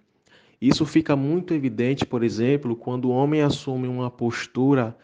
Isso 0.61 0.87
fica 0.87 1.16
muito 1.16 1.52
evidente, 1.52 2.06
por 2.06 2.23
exemplo, 2.23 2.76
quando 2.76 3.06
o 3.06 3.11
homem 3.11 3.42
assume 3.42 3.88
uma 3.88 4.11
postura 4.11 4.97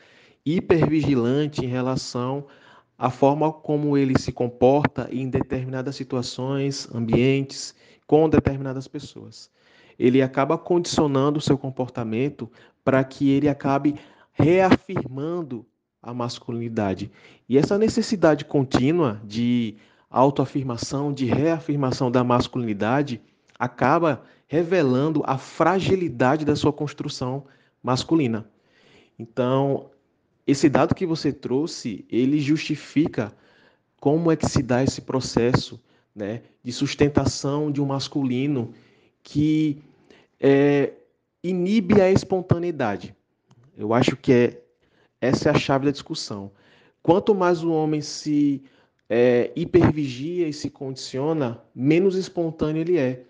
hipervigilante 0.47 1.65
em 1.65 1.69
relação 1.69 2.47
à 2.97 3.11
forma 3.11 3.53
como 3.53 3.99
ele 3.99 4.17
se 4.19 4.31
comporta 4.31 5.09
em 5.11 5.29
determinadas 5.29 5.97
situações, 5.97 6.89
ambientes, 6.95 7.75
com 8.07 8.29
determinadas 8.29 8.87
pessoas. 8.87 9.51
Ele 9.99 10.23
acaba 10.23 10.57
condicionando 10.57 11.39
o 11.39 11.43
seu 11.43 11.59
comportamento 11.59 12.49
para 12.85 13.03
que 13.03 13.29
ele 13.31 13.49
acabe 13.49 13.97
reafirmando 14.33 15.67
a 16.01 16.15
masculinidade. 16.15 17.11
E 17.49 17.59
essa 17.59 17.77
necessidade 17.77 18.45
contínua 18.45 19.21
de 19.25 19.77
autoafirmação, 20.09 21.13
de 21.13 21.25
reafirmação 21.25 22.11
da 22.11 22.23
masculinidade, 22.23 23.21
acaba 23.59 24.23
revelando 24.47 25.23
a 25.27 25.37
fragilidade 25.37 26.45
da 26.45 26.55
sua 26.55 26.73
construção 26.73 27.45
masculina. 27.83 28.49
Então, 29.19 29.91
esse 30.47 30.69
dado 30.69 30.95
que 30.95 31.05
você 31.05 31.33
trouxe, 31.33 32.05
ele 32.09 32.41
justifica 32.41 33.33
como 34.01 34.31
é 34.31 34.37
que 34.37 34.47
se 34.47 34.63
dá 34.63 34.85
esse 34.85 35.01
processo 35.01 35.81
né, 36.15 36.43
de 36.63 36.73
sustentação 36.73 37.71
de 37.71 37.83
um 37.83 37.87
masculino 37.87 38.73
que 39.23 39.83
é, 40.41 40.93
inibe 41.43 42.01
a 42.01 42.11
espontaneidade. 42.11 43.15
Eu 43.77 43.93
acho 43.93 44.17
que 44.17 44.33
é, 44.33 44.63
essa 45.21 45.49
é 45.49 45.53
a 45.53 45.59
chave 45.59 45.87
da 45.87 45.91
discussão. 45.91 46.53
Quanto 47.03 47.35
mais 47.35 47.63
o 47.63 47.73
homem 47.73 48.01
se 48.01 48.63
é, 49.09 49.51
hipervigia 49.57 50.49
e 50.49 50.53
se 50.53 50.71
condiciona, 50.71 51.61
menos 51.75 52.15
espontâneo 52.17 52.81
ele 52.81 52.99
é. 52.99 53.25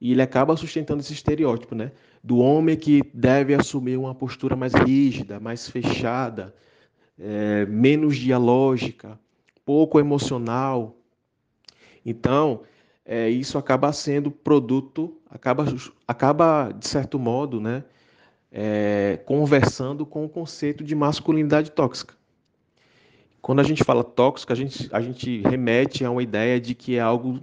E 0.00 0.12
ele 0.12 0.22
acaba 0.22 0.56
sustentando 0.56 1.00
esse 1.00 1.12
estereótipo, 1.12 1.74
né? 1.74 1.92
Do 2.22 2.38
homem 2.38 2.76
que 2.76 3.02
deve 3.14 3.54
assumir 3.54 3.96
uma 3.96 4.14
postura 4.14 4.54
mais 4.54 4.74
rígida, 4.74 5.40
mais 5.40 5.68
fechada, 5.68 6.54
é, 7.18 7.64
menos 7.66 8.16
dialógica, 8.16 9.18
pouco 9.64 9.98
emocional. 9.98 10.96
Então, 12.04 12.62
é, 13.04 13.28
isso 13.28 13.58
acaba 13.58 13.92
sendo 13.92 14.30
produto, 14.30 15.16
acaba, 15.30 15.64
acaba 16.06 16.72
de 16.72 16.86
certo 16.86 17.18
modo, 17.18 17.60
né, 17.60 17.84
é, 18.52 19.18
conversando 19.24 20.04
com 20.04 20.24
o 20.24 20.28
conceito 20.28 20.84
de 20.84 20.94
masculinidade 20.94 21.70
tóxica. 21.70 22.14
Quando 23.40 23.60
a 23.60 23.64
gente 23.64 23.82
fala 23.82 24.04
tóxico, 24.04 24.52
a 24.52 24.56
gente, 24.56 24.88
a 24.92 25.00
gente 25.00 25.40
remete 25.42 26.04
a 26.04 26.10
uma 26.10 26.22
ideia 26.22 26.60
de 26.60 26.74
que 26.74 26.96
é 26.96 27.00
algo 27.00 27.40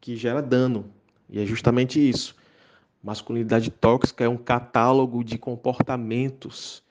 que 0.00 0.16
gera 0.16 0.40
dano. 0.40 0.86
E 1.28 1.40
é 1.40 1.46
justamente 1.46 2.00
isso. 2.00 2.36
Masculinidade 3.02 3.70
tóxica 3.70 4.24
é 4.24 4.28
um 4.28 4.36
catálogo 4.36 5.24
de 5.24 5.38
comportamentos 5.38 6.82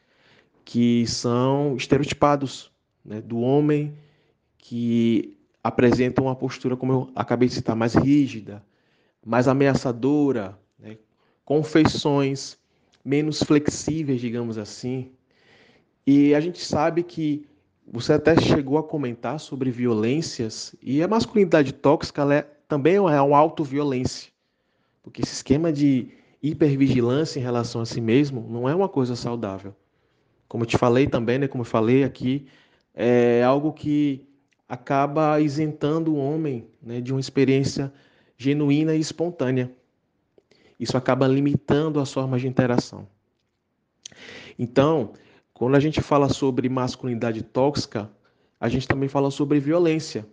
que 0.66 1.06
são 1.08 1.75
estereotipados 1.75 2.72
né, 3.06 3.22
do 3.22 3.39
homem 3.39 3.96
que 4.58 5.38
apresenta 5.63 6.22
uma 6.22 6.36
postura, 6.36 6.75
como 6.75 6.92
eu 6.92 7.12
acabei 7.16 7.48
de 7.48 7.56
citar, 7.56 7.75
mais 7.75 7.94
rígida, 7.94 8.63
mais 9.25 9.48
ameaçadora, 9.48 10.58
né, 10.78 10.98
com 11.46 11.63
feições 11.63 12.58
menos 13.04 13.42
flexíveis, 13.44 14.20
digamos 14.20 14.58
assim. 14.58 15.12
E 16.06 16.34
a 16.34 16.39
gente 16.39 16.63
sabe 16.63 17.04
que 17.04 17.48
você 17.92 18.13
até 18.13 18.39
chegou 18.39 18.78
a 18.78 18.84
comentar 18.84 19.39
sobre 19.39 19.72
violências 19.72 20.75
e 20.82 21.01
a 21.01 21.08
masculinidade 21.08 21.74
tóxica 21.74 22.34
é, 22.34 22.42
também 22.68 22.96
é 22.96 23.22
uma 23.22 23.38
autoviolência. 23.38 24.32
Porque 25.01 25.22
esse 25.22 25.34
esquema 25.34 25.72
de 25.72 26.10
hipervigilância 26.41 27.39
em 27.39 27.44
relação 27.44 27.82
a 27.82 27.86
si 27.86 28.00
mesmo 28.00 28.48
não 28.50 28.68
é 28.68 28.75
uma 28.75 28.89
coisa 28.89 29.15
saudável. 29.15 29.75
Como 30.48 30.63
eu 30.63 30.68
te 30.68 30.77
falei 30.77 31.08
também, 31.08 31.38
né, 31.38 31.48
como 31.48 31.62
eu 31.62 31.65
falei 31.65 32.03
aqui, 32.03 32.48
é 32.94 33.44
algo 33.44 33.72
que 33.72 34.27
acaba 34.68 35.39
isentando 35.39 36.13
o 36.13 36.18
homem 36.18 36.68
né, 36.82 37.01
de 37.01 37.12
uma 37.12 37.20
experiência 37.20 37.91
genuína 38.38 38.96
e 38.96 39.00
espontânea. 39.00 39.72
Isso 40.79 40.96
acaba 40.98 41.27
limitando 41.27 42.00
as 42.00 42.12
formas 42.12 42.41
de 42.41 42.48
interação. 42.48 43.08
Então, 44.58 45.13
quando 45.53 45.75
a 45.75 45.79
gente 45.79 46.01
fala 46.01 46.29
sobre 46.29 46.70
masculinidade 46.70 47.44
tóxica, 47.44 48.10
a 48.60 48.70
gente 48.70 48.88
também 48.88 49.10
fala 49.10 49.29
sobre 49.32 49.60
violência. 49.60 50.25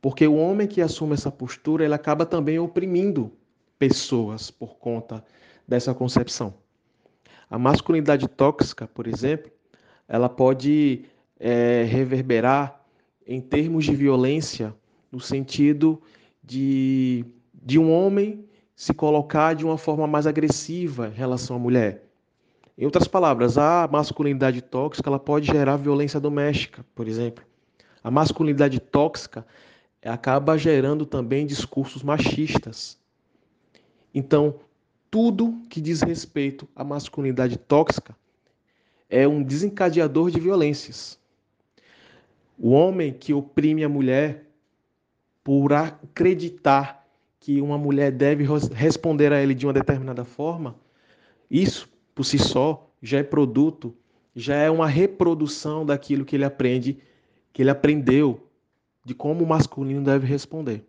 Porque 0.00 0.26
o 0.26 0.36
homem 0.36 0.66
que 0.66 0.80
assume 0.80 1.14
essa 1.14 1.30
postura, 1.30 1.84
ele 1.84 1.94
acaba 1.94 2.24
também 2.24 2.58
oprimindo 2.58 3.32
pessoas 3.78 4.50
por 4.50 4.76
conta 4.78 5.24
dessa 5.66 5.94
concepção. 5.94 6.54
A 7.50 7.58
masculinidade 7.58 8.28
tóxica, 8.28 8.86
por 8.86 9.06
exemplo, 9.06 9.50
ela 10.06 10.28
pode 10.28 11.04
é, 11.38 11.84
reverberar 11.84 12.84
em 13.26 13.40
termos 13.40 13.84
de 13.84 13.94
violência, 13.94 14.74
no 15.12 15.20
sentido 15.20 16.00
de, 16.42 17.24
de 17.54 17.78
um 17.78 17.92
homem 17.92 18.44
se 18.74 18.94
colocar 18.94 19.54
de 19.54 19.64
uma 19.64 19.76
forma 19.76 20.06
mais 20.06 20.26
agressiva 20.26 21.08
em 21.08 21.12
relação 21.12 21.56
à 21.56 21.58
mulher. 21.58 22.04
Em 22.76 22.84
outras 22.84 23.08
palavras, 23.08 23.58
a 23.58 23.88
masculinidade 23.90 24.62
tóxica 24.62 25.10
ela 25.10 25.18
pode 25.18 25.46
gerar 25.46 25.76
violência 25.76 26.20
doméstica, 26.20 26.84
por 26.94 27.08
exemplo. 27.08 27.44
A 28.04 28.10
masculinidade 28.10 28.78
tóxica 28.78 29.44
acaba 30.04 30.56
gerando 30.56 31.04
também 31.04 31.44
discursos 31.46 32.02
machistas. 32.02 32.97
Então, 34.18 34.56
tudo 35.08 35.62
que 35.70 35.80
diz 35.80 36.02
respeito 36.02 36.68
à 36.74 36.82
masculinidade 36.82 37.56
tóxica 37.56 38.16
é 39.08 39.28
um 39.28 39.44
desencadeador 39.44 40.28
de 40.28 40.40
violências. 40.40 41.16
O 42.58 42.70
homem 42.70 43.12
que 43.12 43.32
oprime 43.32 43.84
a 43.84 43.88
mulher 43.88 44.44
por 45.44 45.72
acreditar 45.72 47.06
que 47.38 47.60
uma 47.60 47.78
mulher 47.78 48.10
deve 48.10 48.44
responder 48.74 49.32
a 49.32 49.40
ele 49.40 49.54
de 49.54 49.64
uma 49.64 49.72
determinada 49.72 50.24
forma, 50.24 50.74
isso 51.48 51.88
por 52.12 52.24
si 52.24 52.40
só 52.40 52.90
já 53.00 53.18
é 53.18 53.22
produto, 53.22 53.94
já 54.34 54.56
é 54.56 54.68
uma 54.68 54.88
reprodução 54.88 55.86
daquilo 55.86 56.24
que 56.24 56.34
ele 56.34 56.44
aprende, 56.44 56.98
que 57.52 57.62
ele 57.62 57.70
aprendeu 57.70 58.48
de 59.04 59.14
como 59.14 59.44
o 59.44 59.46
masculino 59.46 60.02
deve 60.02 60.26
responder. 60.26 60.84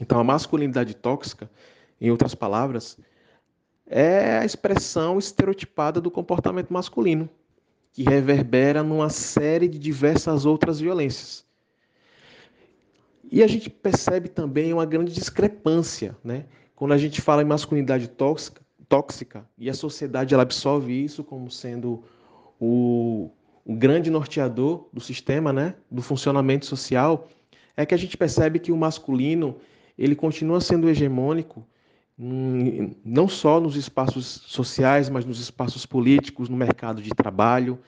Então, 0.00 0.18
a 0.18 0.24
masculinidade 0.24 0.94
tóxica, 0.94 1.48
em 2.06 2.10
outras 2.10 2.34
palavras, 2.34 2.98
é 3.86 4.38
a 4.38 4.44
expressão 4.44 5.18
estereotipada 5.18 6.00
do 6.00 6.10
comportamento 6.10 6.70
masculino, 6.70 7.28
que 7.92 8.02
reverbera 8.02 8.82
numa 8.82 9.08
série 9.08 9.66
de 9.68 9.78
diversas 9.78 10.44
outras 10.44 10.78
violências. 10.80 11.46
E 13.30 13.42
a 13.42 13.46
gente 13.46 13.70
percebe 13.70 14.28
também 14.28 14.72
uma 14.72 14.84
grande 14.84 15.12
discrepância, 15.12 16.14
né? 16.22 16.44
Quando 16.76 16.92
a 16.92 16.98
gente 16.98 17.22
fala 17.22 17.40
em 17.40 17.46
masculinidade 17.46 18.08
tóxica, 18.08 18.60
tóxica 18.86 19.48
e 19.56 19.70
a 19.70 19.74
sociedade 19.74 20.34
ela 20.34 20.42
absorve 20.42 20.92
isso 20.92 21.24
como 21.24 21.50
sendo 21.50 22.04
o, 22.60 23.30
o 23.64 23.74
grande 23.74 24.10
norteador 24.10 24.88
do 24.92 25.00
sistema, 25.00 25.52
né, 25.52 25.74
do 25.90 26.02
funcionamento 26.02 26.66
social, 26.66 27.28
é 27.76 27.86
que 27.86 27.94
a 27.94 27.96
gente 27.98 28.16
percebe 28.16 28.58
que 28.58 28.70
o 28.70 28.76
masculino 28.76 29.56
ele 29.96 30.14
continua 30.14 30.60
sendo 30.60 30.88
hegemônico 30.88 31.66
não 32.16 33.28
só 33.28 33.60
nos 33.60 33.76
espaços 33.76 34.26
sociais, 34.46 35.08
mas 35.08 35.24
nos 35.24 35.40
espaços 35.40 35.84
políticos, 35.84 36.48
no 36.48 36.56
mercado 36.56 37.02
de 37.02 37.10
trabalho. 37.10 37.78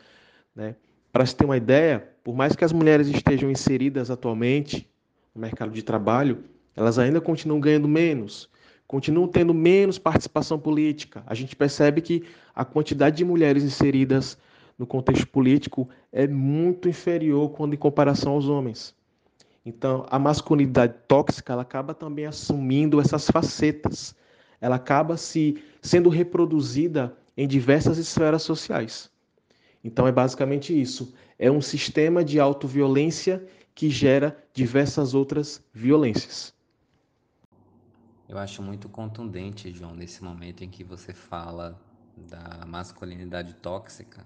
Né? 0.54 0.74
Para 1.12 1.24
se 1.24 1.34
ter 1.34 1.44
uma 1.44 1.56
ideia, 1.56 2.08
por 2.24 2.34
mais 2.34 2.56
que 2.56 2.64
as 2.64 2.72
mulheres 2.72 3.08
estejam 3.08 3.50
inseridas 3.50 4.10
atualmente 4.10 4.88
no 5.34 5.40
mercado 5.40 5.70
de 5.70 5.82
trabalho, 5.82 6.44
elas 6.74 6.98
ainda 6.98 7.20
continuam 7.20 7.60
ganhando 7.60 7.88
menos, 7.88 8.50
continuam 8.86 9.28
tendo 9.28 9.54
menos 9.54 9.98
participação 9.98 10.58
política. 10.58 11.22
A 11.26 11.34
gente 11.34 11.54
percebe 11.54 12.00
que 12.00 12.24
a 12.54 12.64
quantidade 12.64 13.16
de 13.16 13.24
mulheres 13.24 13.62
inseridas 13.62 14.36
no 14.78 14.86
contexto 14.86 15.26
político 15.28 15.88
é 16.12 16.26
muito 16.26 16.88
inferior 16.88 17.50
quando 17.50 17.74
em 17.74 17.78
comparação 17.78 18.32
aos 18.32 18.48
homens. 18.48 18.94
Então, 19.66 20.06
a 20.08 20.16
masculinidade 20.16 20.94
tóxica 21.08 21.52
ela 21.52 21.62
acaba 21.62 21.92
também 21.92 22.24
assumindo 22.24 23.00
essas 23.00 23.28
facetas. 23.28 24.14
Ela 24.60 24.76
acaba 24.76 25.16
se 25.16 25.60
sendo 25.82 26.08
reproduzida 26.08 27.18
em 27.36 27.48
diversas 27.48 27.98
esferas 27.98 28.42
sociais. 28.42 29.10
Então, 29.82 30.06
é 30.06 30.12
basicamente 30.12 30.80
isso. 30.80 31.12
É 31.36 31.50
um 31.50 31.60
sistema 31.60 32.24
de 32.24 32.38
autoviolência 32.38 33.44
que 33.74 33.90
gera 33.90 34.40
diversas 34.54 35.14
outras 35.14 35.60
violências. 35.74 36.54
Eu 38.28 38.38
acho 38.38 38.62
muito 38.62 38.88
contundente, 38.88 39.72
João, 39.72 39.96
nesse 39.96 40.22
momento 40.22 40.62
em 40.62 40.70
que 40.70 40.84
você 40.84 41.12
fala 41.12 41.76
da 42.16 42.64
masculinidade 42.64 43.54
tóxica, 43.54 44.24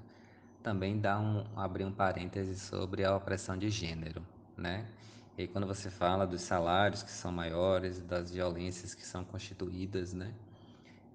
também 0.62 1.00
dá 1.00 1.18
um 1.18 1.44
abrir 1.56 1.86
um 1.86 1.92
parêntese 1.92 2.60
sobre 2.60 3.04
a 3.04 3.16
opressão 3.16 3.56
de 3.56 3.70
gênero, 3.70 4.22
né? 4.54 4.86
E 5.40 5.48
quando 5.48 5.66
você 5.66 5.88
fala 5.88 6.26
dos 6.26 6.42
salários 6.42 7.02
que 7.02 7.10
são 7.10 7.32
maiores, 7.32 7.98
das 7.98 8.30
violências 8.30 8.94
que 8.94 9.06
são 9.06 9.24
constituídas, 9.24 10.12
né? 10.12 10.34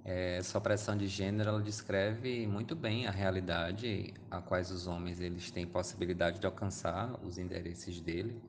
É, 0.04 0.38
essa 0.38 0.58
opressão 0.58 0.98
de 0.98 1.06
gênero 1.06 1.50
ela 1.50 1.62
descreve 1.62 2.48
muito 2.48 2.76
bem 2.76 3.06
a 3.06 3.12
realidade 3.12 4.16
a 4.32 4.42
quais 4.42 4.72
os 4.72 4.88
homens 4.88 5.20
eles 5.20 5.52
têm 5.52 5.68
possibilidade 5.68 6.40
de 6.40 6.46
alcançar 6.48 7.20
os 7.24 7.38
interesses 7.38 8.02
dele, 8.02 8.42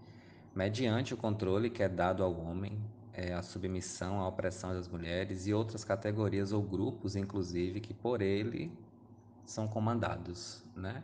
mediante 0.55 1.13
o 1.13 1.17
controle 1.17 1.69
que 1.69 1.83
é 1.83 1.89
dado 1.91 2.23
ao 2.23 2.35
homem 2.35 2.81
é, 3.13 3.35
a 3.35 3.43
submissão 3.43 4.19
à 4.21 4.29
opressão 4.29 4.73
das 4.73 4.89
mulheres 4.89 5.47
e 5.47 5.53
outras 5.53 5.85
categorias 5.85 6.53
ou 6.53 6.63
grupos, 6.63 7.17
inclusive, 7.17 7.81
que 7.81 7.93
por 7.93 8.23
ele 8.23 8.73
são 9.45 9.69
comandados, 9.69 10.65
né? 10.75 11.03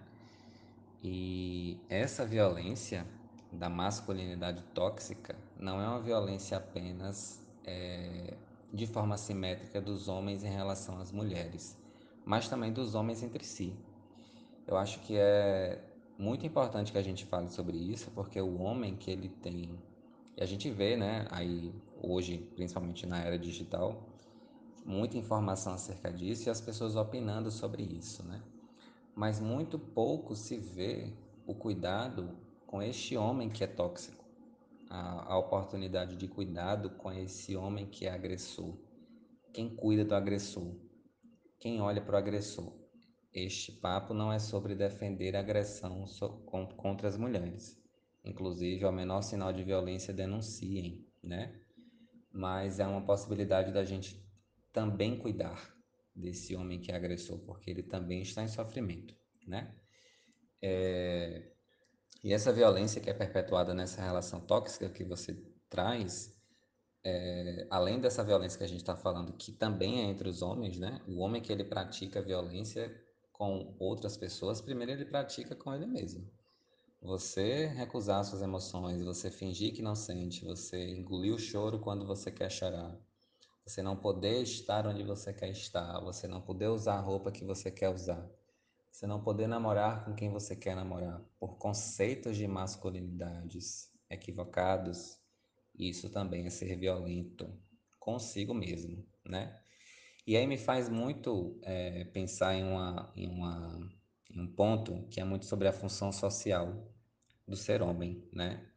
E 1.03 1.79
essa 1.91 2.25
violência 2.25 3.07
da 3.53 3.69
masculinidade 3.69 4.62
tóxica 4.75 5.37
não 5.59 5.81
é 5.81 5.87
uma 5.87 6.01
violência 6.01 6.57
apenas 6.57 7.41
é, 7.65 8.37
de 8.73 8.87
forma 8.87 9.17
simétrica 9.17 9.81
dos 9.81 10.09
homens 10.09 10.43
em 10.43 10.51
relação 10.51 10.99
às 10.99 11.12
mulheres, 11.12 11.79
mas 12.25 12.49
também 12.49 12.73
dos 12.73 12.95
homens 12.95 13.23
entre 13.23 13.45
si. 13.45 13.77
Eu 14.67 14.77
acho 14.77 15.01
que 15.01 15.17
é 15.17 15.85
muito 16.19 16.47
importante 16.47 16.93
que 16.93 16.99
a 16.99 17.03
gente 17.03 17.27
fale 17.27 17.51
sobre 17.51 17.77
isso, 17.77 18.11
porque 18.12 18.41
o 18.41 18.61
homem 18.61 18.97
que 18.97 19.11
ele 19.11 19.29
tem 19.29 19.79
e 20.37 20.43
a 20.43 20.47
gente 20.47 20.71
vê, 20.71 20.97
né, 20.97 21.27
aí 21.31 21.75
hoje, 22.03 22.38
principalmente 22.55 23.07
na 23.07 23.21
era 23.21 23.38
digital, 23.38 24.09
muita 24.85 25.19
informação 25.19 25.75
acerca 25.75 26.11
disso 26.11 26.49
e 26.49 26.51
as 26.51 26.61
pessoas 26.61 26.97
opinando 26.97 27.51
sobre 27.51 27.83
isso, 27.83 28.25
né? 28.25 28.43
Mas 29.15 29.38
muito 29.38 29.79
pouco 29.79 30.35
se 30.35 30.57
vê 30.57 31.12
o 31.47 31.55
cuidado 31.55 32.31
com 32.73 32.83
este 32.83 33.19
homem 33.19 33.51
que 33.51 33.63
é 33.63 33.67
tóxico, 33.67 34.25
a, 34.89 35.35
a 35.35 35.39
oportunidade 35.39 36.17
de 36.17 36.27
cuidado 36.27 36.89
com 36.89 37.13
esse 37.13 37.55
homem 37.55 37.85
que 37.87 38.07
é 38.07 38.11
agressor. 38.11 38.75
Quem 39.53 39.77
cuida 39.77 40.07
do 40.07 40.15
agressor? 40.15 40.75
Quem 41.61 41.83
olha 41.83 42.01
para 42.01 42.15
o 42.15 42.19
agressor? 42.19 42.73
Este 43.31 43.73
papo 43.73 44.15
não 44.15 44.33
é 44.33 44.39
sobre 44.39 44.75
defender 44.75 45.37
agressão 45.37 46.07
contra 46.75 47.07
as 47.07 47.19
mulheres 47.19 47.79
inclusive 48.25 48.85
ao 48.85 48.93
menor 48.93 49.23
sinal 49.23 49.53
de 49.53 49.65
violência 49.65 50.15
denunciem, 50.15 51.07
né? 51.23 51.61
Mas 52.33 52.79
é 52.79 52.87
uma 52.87 53.05
possibilidade 53.05 53.73
da 53.73 53.85
gente 53.85 54.25
também 54.73 55.19
cuidar 55.19 55.77
desse 56.15 56.55
homem 56.55 56.81
que 56.81 56.91
é 56.91 56.95
agressor, 56.95 57.39
porque 57.41 57.71
ele 57.71 57.83
também 57.83 58.23
está 58.23 58.43
em 58.43 58.49
sofrimento, 58.49 59.15
né? 59.47 59.75
É... 60.63 61.52
E 62.25 62.33
essa 62.33 62.53
violência 62.53 63.01
que 63.01 63.11
é 63.11 63.14
perpetuada 63.14 63.75
nessa 63.75 64.03
relação 64.03 64.40
tóxica 64.40 64.88
que 64.88 65.05
você 65.05 65.37
traz, 65.68 66.35
é... 67.05 67.66
além 67.70 68.01
dessa 68.01 68.22
violência 68.25 68.59
que 68.59 68.64
a 68.64 68.68
gente 68.68 68.81
está 68.81 68.96
falando, 68.96 69.33
que 69.33 69.53
também 69.53 70.01
é 70.01 70.05
entre 70.05 70.29
os 70.29 70.42
homens, 70.42 70.79
né? 70.79 71.01
O 71.09 71.18
homem 71.18 71.42
que 71.42 71.53
ele 71.53 71.64
pratica 71.64 72.22
violência 72.22 72.94
com 73.33 73.75
outras 73.79 74.16
pessoas, 74.16 74.61
primeiro 74.61 74.92
ele 74.92 75.05
pratica 75.05 75.57
com 75.57 75.75
ele 75.75 75.87
mesmo. 75.87 76.31
Você 77.01 77.66
recusar 77.66 78.25
suas 78.25 78.40
emoções, 78.40 79.03
você 79.03 79.29
fingir 79.29 79.75
que 79.75 79.83
não 79.83 79.96
sente, 79.96 80.44
você 80.44 80.90
engolir 80.90 81.35
o 81.35 81.38
choro 81.38 81.81
quando 81.81 82.07
você 82.07 82.31
quer 82.31 82.48
chorar, 82.48 82.96
você 83.66 83.83
não 83.83 83.96
poder 83.96 84.40
estar 84.42 84.87
onde 84.87 85.03
você 85.03 85.33
quer 85.33 85.51
estar, 85.51 85.98
você 85.98 86.29
não 86.29 86.40
poder 86.40 86.68
usar 86.68 86.94
a 86.94 87.01
roupa 87.01 87.33
que 87.33 87.44
você 87.44 87.72
quer 87.72 87.88
usar, 87.88 88.25
você 88.93 89.07
não 89.07 89.23
poder 89.23 89.47
namorar 89.47 90.05
com 90.05 90.15
quem 90.15 90.31
você 90.31 90.55
quer 90.55 90.77
namorar, 90.77 91.21
por 91.41 91.57
conceitos 91.57 92.37
de 92.37 92.47
masculinidades 92.47 93.91
equivocados, 94.11 95.19
isso 95.75 96.11
também 96.11 96.47
é 96.47 96.51
ser 96.51 96.77
violento 96.77 97.51
consigo 97.99 98.53
mesmo, 98.53 99.05
né? 99.25 99.59
E 100.27 100.37
aí 100.37 100.47
me 100.47 100.59
faz 100.59 100.89
muito 100.89 101.59
é, 101.63 102.05
pensar 102.05 102.55
em, 102.55 102.63
uma, 102.63 103.13
em, 103.17 103.27
uma, 103.27 103.91
em 104.31 104.41
um 104.41 104.55
ponto 104.55 105.09
que 105.09 105.21
é 105.21 105.25
muito 105.25 105.47
sobre 105.47 105.67
a 105.67 105.73
função 105.73 106.13
social 106.13 106.95
do 107.49 107.57
ser 107.57 107.83
homem, 107.83 108.29
né? 108.33 108.69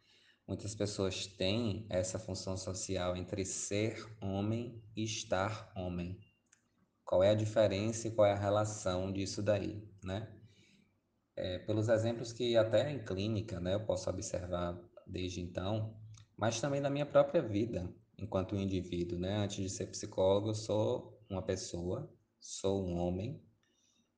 Muitas 0.47 0.73
pessoas 0.73 1.27
têm 1.27 1.85
essa 1.89 2.17
função 2.17 2.55
social 2.55 3.17
entre 3.17 3.43
ser 3.43 3.97
homem 4.21 4.81
e 4.95 5.03
estar 5.03 5.71
homem. 5.75 6.19
Qual 7.05 7.23
é 7.23 7.29
a 7.29 7.35
diferença 7.35 8.07
e 8.07 8.11
qual 8.11 8.27
é 8.27 8.33
a 8.33 8.39
relação 8.39 9.13
disso 9.13 9.41
daí, 9.41 9.81
né? 10.03 10.27
É, 11.35 11.59
pelos 11.59 11.87
exemplos 11.87 12.33
que 12.33 12.57
até 12.57 12.91
em 12.91 13.03
clínica, 13.03 13.59
né, 13.59 13.75
eu 13.75 13.85
posso 13.85 14.09
observar 14.09 14.77
desde 15.05 15.41
então, 15.41 15.97
mas 16.35 16.59
também 16.59 16.81
na 16.81 16.89
minha 16.89 17.05
própria 17.05 17.41
vida, 17.41 17.93
enquanto 18.17 18.55
indivíduo, 18.55 19.19
né? 19.19 19.37
Antes 19.37 19.57
de 19.57 19.69
ser 19.69 19.87
psicólogo, 19.87 20.49
eu 20.49 20.55
sou 20.55 21.21
uma 21.29 21.41
pessoa, 21.41 22.13
sou 22.39 22.85
um 22.85 22.97
homem 22.97 23.41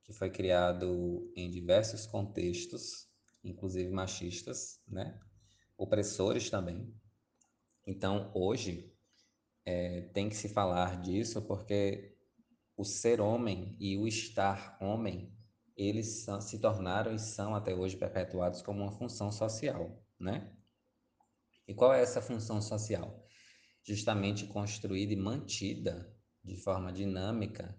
que 0.02 0.12
foi 0.12 0.30
criado 0.30 1.30
em 1.36 1.50
diversos 1.50 2.06
contextos 2.06 3.08
inclusive 3.44 3.90
machistas, 3.90 4.80
né? 4.86 5.18
Opressores 5.76 6.50
também. 6.50 6.92
Então, 7.86 8.30
hoje, 8.34 8.92
é, 9.64 10.02
tem 10.12 10.28
que 10.28 10.36
se 10.36 10.48
falar 10.48 11.00
disso 11.00 11.42
porque 11.42 12.17
o 12.78 12.84
ser 12.84 13.20
homem 13.20 13.76
e 13.80 13.96
o 13.98 14.06
estar 14.06 14.78
homem, 14.80 15.36
eles 15.76 16.22
são, 16.22 16.40
se 16.40 16.60
tornaram 16.60 17.12
e 17.12 17.18
são 17.18 17.56
até 17.56 17.74
hoje 17.74 17.96
perpetuados 17.96 18.62
como 18.62 18.82
uma 18.82 18.92
função 18.92 19.32
social, 19.32 20.00
né? 20.18 20.56
E 21.66 21.74
qual 21.74 21.92
é 21.92 22.00
essa 22.00 22.22
função 22.22 22.62
social? 22.62 23.26
Justamente 23.82 24.46
construída 24.46 25.12
e 25.12 25.16
mantida 25.16 26.16
de 26.44 26.56
forma 26.56 26.92
dinâmica 26.92 27.76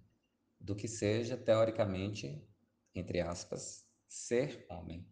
do 0.60 0.76
que 0.76 0.88
seja, 0.88 1.38
teoricamente, 1.38 2.46
entre 2.94 3.22
aspas, 3.22 3.88
ser 4.06 4.66
homem. 4.70 5.08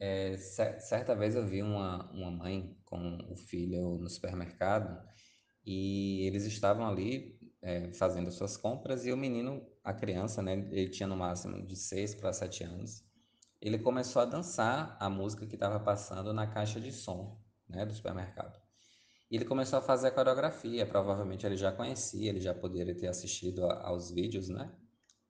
É, 0.00 0.36
certa 0.36 1.14
vez 1.14 1.36
eu 1.36 1.46
vi 1.46 1.62
uma, 1.62 2.10
uma 2.10 2.30
mãe 2.30 2.76
com 2.84 3.18
o 3.30 3.36
filho 3.36 3.98
no 3.98 4.10
supermercado 4.10 5.00
e 5.64 6.26
eles 6.26 6.44
estavam 6.44 6.86
ali 6.86 7.35
é, 7.62 7.92
fazendo 7.92 8.30
suas 8.30 8.56
compras 8.56 9.04
e 9.06 9.12
o 9.12 9.16
menino, 9.16 9.66
a 9.82 9.92
criança, 9.92 10.42
né, 10.42 10.52
ele 10.70 10.88
tinha 10.88 11.06
no 11.06 11.16
máximo 11.16 11.66
de 11.66 11.76
6 11.76 12.14
para 12.14 12.32
7 12.32 12.64
anos, 12.64 13.04
ele 13.60 13.78
começou 13.78 14.22
a 14.22 14.24
dançar 14.24 14.96
a 15.00 15.08
música 15.08 15.46
que 15.46 15.54
estava 15.54 15.80
passando 15.80 16.32
na 16.32 16.46
caixa 16.46 16.80
de 16.80 16.92
som 16.92 17.40
né, 17.68 17.84
do 17.84 17.92
supermercado. 17.92 18.60
Ele 19.30 19.44
começou 19.44 19.78
a 19.78 19.82
fazer 19.82 20.08
a 20.08 20.10
coreografia, 20.12 20.86
provavelmente 20.86 21.44
ele 21.44 21.56
já 21.56 21.72
conhecia, 21.72 22.28
ele 22.28 22.40
já 22.40 22.54
poderia 22.54 22.94
ter 22.94 23.08
assistido 23.08 23.64
a, 23.68 23.88
aos 23.88 24.10
vídeos 24.10 24.48
né, 24.48 24.72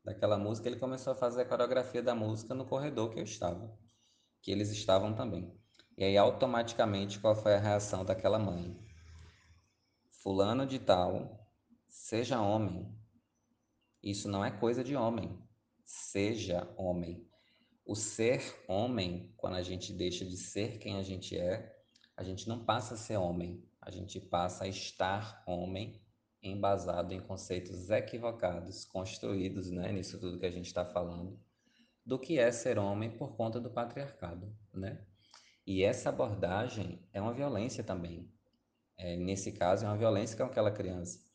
daquela 0.05 0.37
música, 0.37 0.69
ele 0.69 0.79
começou 0.79 1.13
a 1.13 1.17
fazer 1.17 1.43
a 1.43 1.47
coreografia 1.47 2.03
da 2.03 2.15
música 2.15 2.55
no 2.55 2.67
corredor 2.67 3.11
que 3.11 3.19
eu 3.19 3.25
estava 3.25 3.77
que 4.47 4.53
eles 4.53 4.71
estavam 4.71 5.13
também. 5.13 5.53
E 5.99 6.05
aí, 6.05 6.17
automaticamente, 6.17 7.19
qual 7.19 7.35
foi 7.35 7.57
a 7.57 7.59
reação 7.59 8.05
daquela 8.05 8.39
mãe? 8.39 8.79
Fulano 10.23 10.65
de 10.65 10.79
tal, 10.79 11.46
seja 11.97 12.41
homem. 12.41 12.95
Isso 14.03 14.29
não 14.29 14.45
é 14.45 14.51
coisa 14.51 14.85
de 14.85 14.95
homem. 14.95 15.43
Seja 15.85 16.69
homem. 16.77 17.27
O 17.85 17.95
ser 17.95 18.65
homem, 18.69 19.33
quando 19.37 19.57
a 19.57 19.63
gente 19.63 19.93
deixa 19.93 20.25
de 20.25 20.37
ser 20.37 20.79
quem 20.79 20.97
a 20.97 21.03
gente 21.03 21.37
é, 21.37 21.75
a 22.17 22.23
gente 22.23 22.49
não 22.49 22.65
passa 22.65 22.95
a 22.95 22.97
ser 22.97 23.17
homem, 23.17 23.65
a 23.81 23.91
gente 23.91 24.21
passa 24.21 24.65
a 24.65 24.69
estar 24.69 25.43
homem 25.47 26.01
embasado 26.43 27.13
em 27.13 27.21
conceitos 27.21 27.91
equivocados, 27.91 28.85
construídos 28.85 29.71
né, 29.71 29.91
nisso 29.91 30.21
tudo 30.21 30.39
que 30.39 30.47
a 30.47 30.51
gente 30.51 30.67
está 30.67 30.85
falando, 30.85 31.41
do 32.05 32.19
que 32.19 32.39
é 32.39 32.53
ser 32.53 32.79
homem 32.79 33.11
por 33.11 33.37
conta 33.37 33.59
do 33.59 33.71
patriarcado, 33.71 34.55
né? 34.73 35.05
E 35.67 35.83
essa 35.83 36.11
abordagem 36.11 37.05
é 37.13 37.21
uma 37.21 37.35
violência 37.35 37.83
também. 37.83 38.31
É, 38.97 39.17
nesse 39.17 39.51
caso, 39.51 39.85
é 39.85 39.89
uma 39.89 39.97
violência 39.97 40.37
com 40.37 40.45
aquela 40.45 40.71
criança. 40.71 41.26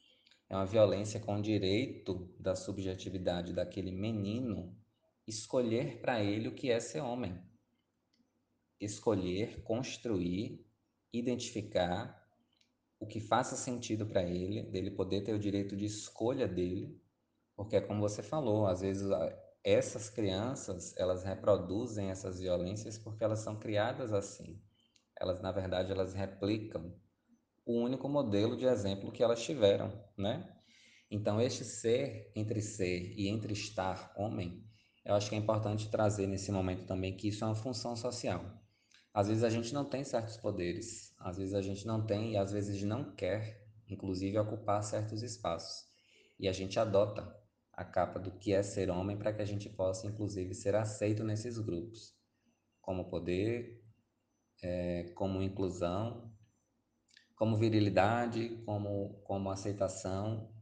É 0.51 0.53
uma 0.53 0.65
violência 0.65 1.17
com 1.17 1.37
o 1.37 1.41
direito 1.41 2.29
da 2.37 2.57
subjetividade 2.57 3.53
daquele 3.53 3.89
menino 3.89 4.77
escolher 5.25 6.01
para 6.01 6.21
ele 6.21 6.49
o 6.49 6.53
que 6.53 6.69
é 6.69 6.77
ser 6.77 6.99
homem. 6.99 7.41
Escolher, 8.77 9.63
construir, 9.63 10.69
identificar 11.13 12.29
o 12.99 13.07
que 13.07 13.21
faça 13.21 13.55
sentido 13.55 14.05
para 14.05 14.23
ele, 14.23 14.63
dele 14.63 14.91
poder 14.91 15.21
ter 15.21 15.33
o 15.33 15.39
direito 15.39 15.73
de 15.73 15.85
escolha 15.85 16.49
dele, 16.49 17.01
porque 17.55 17.77
é 17.77 17.81
como 17.81 18.01
você 18.01 18.21
falou, 18.21 18.67
às 18.67 18.81
vezes 18.81 19.07
essas 19.63 20.09
crianças, 20.09 20.93
elas 20.97 21.23
reproduzem 21.23 22.09
essas 22.09 22.41
violências 22.41 22.97
porque 22.97 23.23
elas 23.23 23.39
são 23.39 23.57
criadas 23.57 24.11
assim. 24.11 24.61
Elas, 25.17 25.41
na 25.41 25.53
verdade, 25.53 25.93
elas 25.93 26.13
replicam 26.13 26.93
o 27.65 27.74
único 27.74 28.08
modelo 28.10 28.58
de 28.58 28.65
exemplo 28.65 29.12
que 29.12 29.24
elas 29.24 29.43
tiveram, 29.43 29.91
né? 30.17 30.58
Então, 31.10 31.41
este 31.41 31.63
ser 31.63 32.32
entre 32.36 32.62
ser 32.62 33.13
e 33.17 33.28
entre 33.28 33.54
estar 33.54 34.13
homem, 34.15 34.65
eu 35.04 35.13
acho 35.13 35.30
que 35.30 35.36
é 35.36 35.38
importante 35.38 35.89
trazer 35.89 36.28
nesse 36.28 36.52
momento 36.52 36.86
também 36.86 37.15
que 37.15 37.28
isso 37.28 37.43
é 37.43 37.47
uma 37.47 37.56
função 37.56 37.95
social. 37.95 38.62
Às 39.13 39.28
vezes 39.28 39.43
a 39.43 39.50
gente 39.50 39.74
não 39.74 39.84
tem 39.84 40.04
certos 40.04 40.38
poderes, 40.38 41.13
às 41.19 41.38
vezes 41.38 41.54
a 41.54 41.62
gente 41.62 41.86
não 41.86 42.06
tem 42.06 42.34
e 42.34 42.38
às 42.38 42.52
vezes 42.52 42.82
não 42.84 43.13
quer, 43.13 43.67
inclusive, 43.89 44.38
ocupar 44.38 44.82
certos 44.84 45.21
espaços. 45.21 45.86
E 46.39 46.47
a 46.47 46.54
gente 46.54 46.80
adota 46.80 47.36
a 47.74 47.84
capa 47.84 48.19
do 48.19 48.32
que 48.32 48.54
é 48.54 48.63
ser 48.63 48.89
homem 48.89 49.17
para 49.17 49.34
que 49.34 49.41
a 49.41 49.45
gente 49.45 49.69
possa, 49.69 50.08
inclusive, 50.08 50.54
ser 50.54 50.76
aceito 50.76 51.24
nesses 51.24 51.58
grupos, 51.58 52.15
como 52.80 53.10
poder, 53.10 53.84
é, 54.62 55.12
como 55.15 55.41
inclusão, 55.41 56.30
como 57.41 57.58
virilidade, 57.58 58.49
como, 58.67 59.19
como 59.23 59.49
aceitação, 59.49 60.54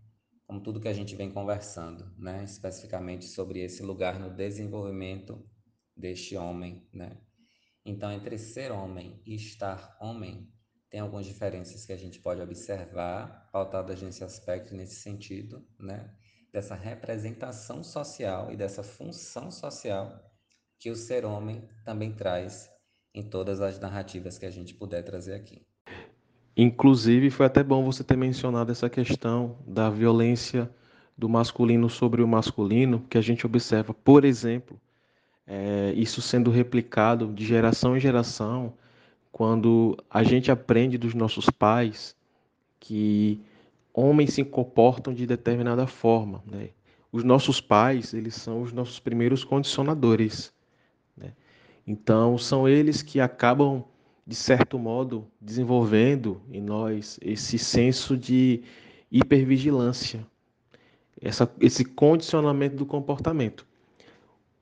como 0.48 0.64
tudo 0.64 0.80
que 0.80 0.88
a 0.88 0.94
gente 0.94 1.14
vem 1.14 1.30
conversando, 1.30 2.10
né? 2.18 2.42
especificamente 2.46 3.26
sobre 3.26 3.60
esse 3.60 3.84
lugar 3.84 4.18
no 4.18 4.34
desenvolvimento 4.34 5.46
deste 5.94 6.38
homem. 6.38 6.88
Né? 6.94 7.18
Então, 7.84 8.10
entre 8.10 8.38
ser 8.38 8.72
homem 8.72 9.22
e 9.26 9.36
estar 9.36 9.98
homem, 10.00 10.50
tem 10.90 11.02
algumas 11.02 11.26
diferenças 11.26 11.86
que 11.86 11.92
a 11.92 11.98
gente 11.98 12.22
pode 12.22 12.40
observar, 12.40 13.50
pautadas 13.52 14.02
nesse 14.02 14.24
aspecto, 14.24 14.74
nesse 14.74 15.02
sentido, 15.02 15.68
né? 15.78 16.16
dessa 16.50 16.76
representação 16.76 17.84
social 17.84 18.54
e 18.54 18.56
dessa 18.56 18.84
função 18.84 19.52
social 19.52 20.18
que 20.80 20.90
o 20.90 20.96
ser 20.96 21.26
homem 21.26 21.68
também 21.84 22.16
traz 22.16 22.72
em 23.14 23.30
todas 23.30 23.60
as 23.60 23.78
narrativas 23.82 24.38
que 24.38 24.46
a 24.46 24.50
gente 24.50 24.74
puder 24.74 25.04
trazer 25.04 25.34
aqui. 25.34 25.69
Inclusive, 26.62 27.30
foi 27.30 27.46
até 27.46 27.64
bom 27.64 27.86
você 27.86 28.04
ter 28.04 28.18
mencionado 28.18 28.70
essa 28.70 28.90
questão 28.90 29.56
da 29.66 29.90
violência 29.90 30.70
do 31.18 31.30
masculino 31.30 31.90
sobre 31.90 32.22
o 32.22 32.28
masculino, 32.28 33.02
que 33.10 33.18
a 33.18 33.22
gente 33.22 33.46
observa, 33.46 33.94
por 33.94 34.26
exemplo, 34.26 34.78
é, 35.48 35.94
isso 35.96 36.22
sendo 36.22 36.52
replicado 36.52 37.28
de 37.28 37.46
geração 37.46 37.96
em 37.96 38.00
geração, 38.02 38.74
quando 39.32 39.98
a 40.10 40.22
gente 40.22 40.52
aprende 40.52 40.98
dos 40.98 41.14
nossos 41.14 41.50
pais 41.50 42.14
que 42.78 43.40
homens 43.94 44.34
se 44.34 44.44
comportam 44.44 45.14
de 45.14 45.26
determinada 45.26 45.88
forma. 45.88 46.44
Né? 46.46 46.72
Os 47.10 47.24
nossos 47.24 47.62
pais, 47.62 48.14
eles 48.14 48.36
são 48.36 48.62
os 48.62 48.74
nossos 48.74 49.00
primeiros 49.00 49.46
condicionadores. 49.46 50.52
Né? 51.16 51.32
Então, 51.88 52.38
são 52.38 52.68
eles 52.68 53.02
que 53.02 53.22
acabam 53.22 53.86
de 54.30 54.36
certo 54.36 54.78
modo, 54.78 55.26
desenvolvendo 55.42 56.40
em 56.52 56.62
nós 56.62 57.20
esse 57.20 57.58
senso 57.58 58.16
de 58.16 58.62
hipervigilância, 59.12 60.24
essa, 61.20 61.52
esse 61.60 61.84
condicionamento 61.84 62.76
do 62.76 62.86
comportamento. 62.86 63.66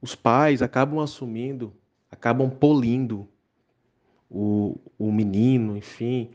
Os 0.01 0.15
pais 0.15 0.62
acabam 0.62 1.01
assumindo, 1.01 1.73
acabam 2.10 2.49
polindo 2.49 3.27
o, 4.30 4.80
o 4.97 5.12
menino, 5.12 5.75
enfim, 5.75 6.30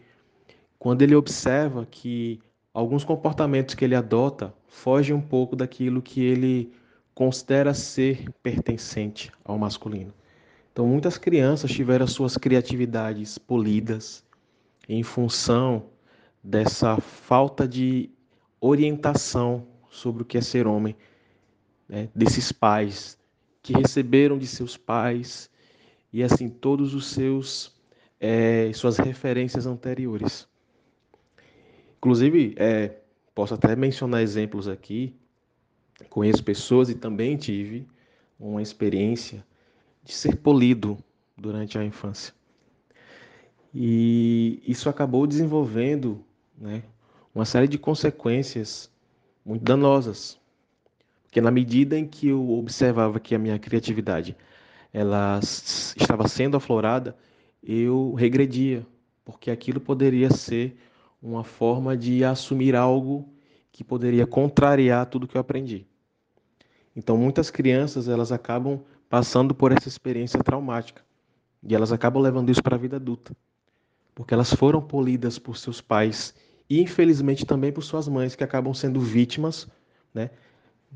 quando 0.79 1.01
ele 1.01 1.15
observa 1.15 1.87
que 1.91 2.39
alguns 2.75 3.03
comportamentos 3.03 3.75
que 3.75 3.83
ele 3.83 3.95
adota 3.95 4.53
fogem 4.69 5.17
um 5.17 5.23
pouco 5.23 5.57
daquilo 5.57 6.03
que 6.03 6.23
ele 6.23 6.71
considera 7.15 7.73
ser 7.73 8.31
pertencente 8.43 9.33
ao 9.43 9.59
masculino. 9.59 10.13
Então, 10.73 10.87
muitas 10.87 11.19
crianças 11.19 11.71
tiveram 11.71 12.07
suas 12.07 12.39
criatividades 12.39 13.37
polidas 13.37 14.25
em 14.89 15.03
função 15.03 15.91
dessa 16.43 16.97
falta 16.99 17.69
de 17.69 18.09
orientação 18.59 19.67
sobre 19.91 20.23
o 20.23 20.25
que 20.25 20.39
é 20.39 20.41
ser 20.41 20.67
homem, 20.67 20.97
né? 21.87 22.09
desses 22.15 22.51
pais 22.51 23.19
que 23.63 23.75
receberam 23.75 24.39
de 24.39 24.47
seus 24.47 24.77
pais 24.77 25.51
e 26.11 26.23
assim 26.23 26.49
todos 26.49 26.95
os 26.95 27.07
seus 27.07 27.77
é, 28.19 28.73
suas 28.73 28.97
referências 28.97 29.67
anteriores. 29.67 30.49
Inclusive, 31.99 32.55
é, 32.57 32.97
posso 33.35 33.55
até 33.55 33.77
mencionar 33.77 34.23
exemplos 34.23 34.67
aqui. 34.69 35.15
Conheço 36.09 36.43
pessoas 36.43 36.89
e 36.89 36.95
também 36.95 37.37
tive 37.37 37.87
uma 38.41 38.63
experiência 38.63 39.45
de 40.03 40.13
ser 40.13 40.37
polido 40.37 40.99
durante 41.37 41.79
a 41.79 41.85
infância. 41.85 42.35
E 43.75 44.63
isso 44.67 44.89
acabou 44.89 45.27
desenvolvendo 45.27 46.25
né, 46.59 46.83
uma 47.35 47.45
série 47.45 47.69
de 47.69 47.79
consequências 47.79 48.91
muito 49.45 49.65
danosas. 49.65 50.39
Porque 51.25 51.41
na 51.41 51.51
medida 51.51 51.99
em 51.99 52.07
que 52.07 52.29
eu 52.29 52.51
observava 52.51 53.19
que 53.19 53.35
a 53.35 53.39
minha 53.39 53.59
criatividade 53.59 54.37
ela 54.93 55.41
estava 55.41 56.29
sendo 56.29 56.57
aflorada, 56.57 57.17
eu 57.63 58.13
regredia, 58.13 58.87
porque 59.25 59.51
aquilo 59.51 59.81
poderia 59.81 60.31
ser 60.31 60.77
uma 61.23 61.45
forma 61.45 61.97
de 61.97 62.23
assumir 62.25 62.77
algo 62.77 63.27
que 63.71 63.83
poderia 63.83 64.27
contrariar 64.27 65.07
tudo 65.07 65.27
que 65.27 65.37
eu 65.37 65.41
aprendi. 65.41 65.87
Então, 66.95 67.17
muitas 67.17 67.51
crianças 67.51 68.07
elas 68.07 68.31
acabam 68.31 68.81
passando 69.13 69.55
por 69.55 69.73
essa 69.73 69.89
experiência 69.89 70.43
traumática. 70.43 71.03
E 71.63 71.75
elas 71.75 71.93
acabam 71.93 72.23
levando 72.23 72.49
isso 72.49 72.63
para 72.63 72.77
a 72.77 72.79
vida 72.79 72.97
adulta. 72.97 73.37
Porque 74.15 74.33
elas 74.33 74.55
foram 74.55 74.81
polidas 74.81 75.39
por 75.39 75.59
seus 75.59 75.83
pais 75.83 76.35
e, 76.69 76.81
infelizmente, 76.81 77.45
também 77.45 77.71
por 77.71 77.83
suas 77.83 78.09
mães, 78.09 78.35
que 78.35 78.43
acabam 78.43 78.73
sendo 78.73 79.03
vítimas 79.03 79.69
né, 80.15 80.31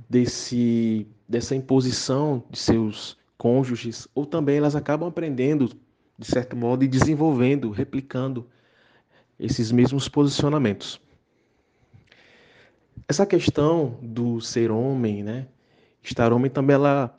desse, 0.08 1.06
dessa 1.28 1.54
imposição 1.54 2.42
de 2.48 2.58
seus 2.58 3.18
cônjuges, 3.36 4.08
ou 4.14 4.24
também 4.24 4.56
elas 4.56 4.74
acabam 4.74 5.10
aprendendo, 5.10 5.68
de 6.18 6.26
certo 6.26 6.56
modo, 6.56 6.86
e 6.86 6.88
desenvolvendo, 6.88 7.70
replicando 7.70 8.48
esses 9.38 9.70
mesmos 9.70 10.08
posicionamentos. 10.08 10.98
Essa 13.06 13.26
questão 13.26 13.98
do 14.00 14.40
ser 14.40 14.70
homem, 14.70 15.22
né, 15.22 15.48
estar 16.02 16.32
homem 16.32 16.50
também 16.50 16.72
ela 16.72 17.14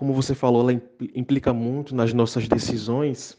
como 0.00 0.14
você 0.14 0.34
falou, 0.34 0.62
ela 0.62 0.80
implica 1.14 1.52
muito 1.52 1.94
nas 1.94 2.14
nossas 2.14 2.48
decisões, 2.48 3.36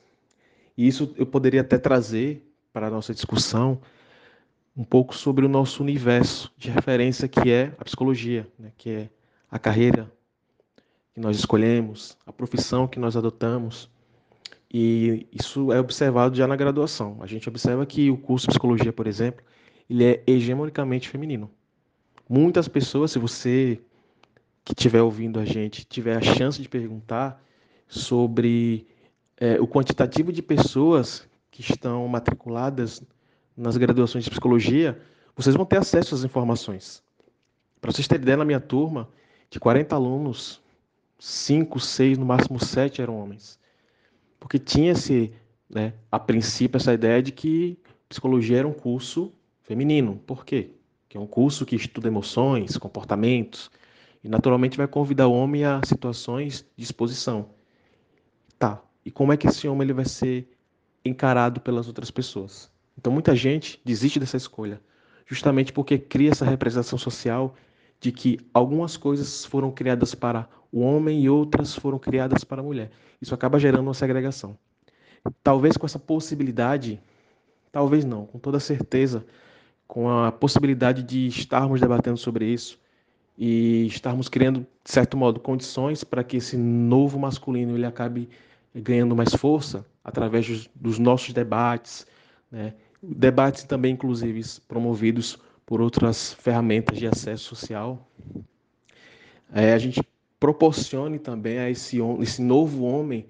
e 0.77 0.87
isso 0.87 1.11
eu 1.17 1.25
poderia 1.25 1.61
até 1.61 1.75
trazer 1.75 2.47
para 2.71 2.85
a 2.85 2.89
nossa 2.91 3.15
discussão 3.15 3.81
um 4.77 4.83
pouco 4.83 5.15
sobre 5.15 5.43
o 5.43 5.49
nosso 5.49 5.81
universo 5.81 6.53
de 6.55 6.69
referência 6.69 7.27
que 7.27 7.49
é 7.49 7.73
a 7.79 7.83
psicologia, 7.83 8.47
né? 8.59 8.71
que 8.77 8.91
é 8.91 9.09
a 9.49 9.57
carreira 9.57 10.07
que 11.15 11.19
nós 11.19 11.35
escolhemos, 11.35 12.15
a 12.27 12.31
profissão 12.31 12.87
que 12.87 12.99
nós 12.99 13.17
adotamos. 13.17 13.89
E 14.71 15.25
isso 15.31 15.73
é 15.73 15.79
observado 15.79 16.35
já 16.35 16.45
na 16.45 16.55
graduação. 16.55 17.17
A 17.21 17.25
gente 17.25 17.49
observa 17.49 17.87
que 17.87 18.11
o 18.11 18.17
curso 18.17 18.45
de 18.45 18.49
psicologia, 18.51 18.93
por 18.93 19.07
exemplo, 19.07 19.43
ele 19.89 20.05
é 20.05 20.23
hegemonicamente 20.27 21.09
feminino. 21.09 21.49
Muitas 22.29 22.67
pessoas, 22.67 23.09
se 23.09 23.17
você 23.17 23.81
que 24.63 24.73
estiver 24.73 25.01
ouvindo 25.01 25.39
a 25.39 25.45
gente 25.45 25.85
tiver 25.85 26.17
a 26.17 26.21
chance 26.21 26.61
de 26.61 26.69
perguntar 26.69 27.43
sobre 27.87 28.87
é, 29.37 29.59
o 29.59 29.67
quantitativo 29.67 30.31
de 30.31 30.41
pessoas 30.41 31.27
que 31.49 31.61
estão 31.61 32.07
matriculadas 32.07 33.03
nas 33.57 33.75
graduações 33.75 34.23
de 34.23 34.29
psicologia, 34.29 34.99
vocês 35.35 35.55
vão 35.55 35.65
ter 35.65 35.77
acesso 35.77 36.15
às 36.15 36.23
informações. 36.23 37.03
Para 37.79 37.91
vocês 37.91 38.07
terem 38.07 38.21
ideia, 38.21 38.37
na 38.37 38.45
minha 38.45 38.59
turma, 38.59 39.09
de 39.49 39.59
40 39.59 39.95
alunos, 39.95 40.61
5, 41.19 41.79
6, 41.79 42.17
no 42.17 42.25
máximo 42.25 42.63
7 42.63 43.01
eram 43.01 43.19
homens. 43.19 43.59
Porque 44.39 44.57
tinha-se, 44.57 45.33
né, 45.69 45.93
a 46.11 46.19
princípio, 46.19 46.77
essa 46.77 46.93
ideia 46.93 47.21
de 47.21 47.31
que 47.31 47.77
psicologia 48.07 48.59
era 48.59 48.67
um 48.67 48.73
curso 48.73 49.33
feminino. 49.61 50.21
Por 50.25 50.45
quê? 50.45 50.71
Que 51.09 51.17
é 51.17 51.19
um 51.19 51.27
curso 51.27 51.65
que 51.65 51.75
estuda 51.75 52.07
emoções, 52.07 52.77
comportamentos, 52.77 53.69
e 54.23 54.29
naturalmente 54.29 54.77
vai 54.77 54.87
convidar 54.87 55.27
o 55.27 55.33
homem 55.33 55.65
a 55.65 55.81
situações 55.85 56.65
de 56.75 56.83
exposição. 56.83 57.49
Tá. 58.59 58.81
E 59.05 59.11
como 59.11 59.33
é 59.33 59.37
que 59.37 59.47
esse 59.47 59.67
homem 59.67 59.85
ele 59.85 59.93
vai 59.93 60.05
ser 60.05 60.47
encarado 61.03 61.59
pelas 61.59 61.87
outras 61.87 62.11
pessoas? 62.11 62.71
Então 62.97 63.11
muita 63.11 63.35
gente 63.35 63.81
desiste 63.83 64.19
dessa 64.19 64.37
escolha, 64.37 64.79
justamente 65.25 65.73
porque 65.73 65.97
cria 65.97 66.31
essa 66.31 66.45
representação 66.45 66.99
social 66.99 67.55
de 67.99 68.11
que 68.11 68.39
algumas 68.53 68.97
coisas 68.97 69.45
foram 69.45 69.71
criadas 69.71 70.13
para 70.13 70.47
o 70.71 70.81
homem 70.81 71.23
e 71.23 71.29
outras 71.29 71.75
foram 71.75 71.99
criadas 71.99 72.43
para 72.43 72.61
a 72.61 72.63
mulher. 72.63 72.91
Isso 73.21 73.33
acaba 73.33 73.59
gerando 73.59 73.83
uma 73.83 73.93
segregação. 73.93 74.57
Talvez 75.43 75.77
com 75.77 75.85
essa 75.85 75.99
possibilidade, 75.99 76.99
talvez 77.71 78.03
não, 78.03 78.25
com 78.25 78.39
toda 78.39 78.59
certeza, 78.59 79.25
com 79.87 80.09
a 80.09 80.31
possibilidade 80.31 81.03
de 81.03 81.27
estarmos 81.27 81.79
debatendo 81.79 82.17
sobre 82.17 82.45
isso, 82.45 82.79
e 83.37 83.85
estarmos 83.87 84.29
criando, 84.29 84.61
de 84.83 84.91
certo 84.91 85.17
modo, 85.17 85.39
condições 85.39 86.03
para 86.03 86.23
que 86.23 86.37
esse 86.37 86.57
novo 86.57 87.19
masculino 87.19 87.75
ele 87.75 87.85
acabe 87.85 88.29
ganhando 88.73 89.15
mais 89.15 89.33
força 89.33 89.85
através 90.03 90.69
dos 90.75 90.99
nossos 90.99 91.33
debates, 91.33 92.05
né? 92.51 92.73
debates 93.01 93.63
também, 93.63 93.93
inclusive, 93.93 94.41
promovidos 94.67 95.39
por 95.65 95.81
outras 95.81 96.33
ferramentas 96.33 96.97
de 96.97 97.07
acesso 97.07 97.55
social. 97.55 98.07
É, 99.53 99.73
a 99.73 99.77
gente 99.77 100.01
proporcione 100.39 101.19
também 101.19 101.59
a 101.59 101.69
esse, 101.69 101.99
esse 102.19 102.41
novo 102.41 102.83
homem 102.83 103.25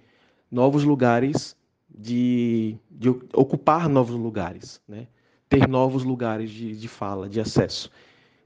novos 0.50 0.84
lugares 0.84 1.56
de, 1.90 2.78
de 2.90 3.10
ocupar 3.10 3.88
novos 3.88 4.16
lugares, 4.16 4.82
né? 4.88 5.08
ter 5.48 5.68
novos 5.68 6.04
lugares 6.04 6.50
de, 6.50 6.76
de 6.76 6.88
fala, 6.88 7.28
de 7.28 7.40
acesso. 7.40 7.92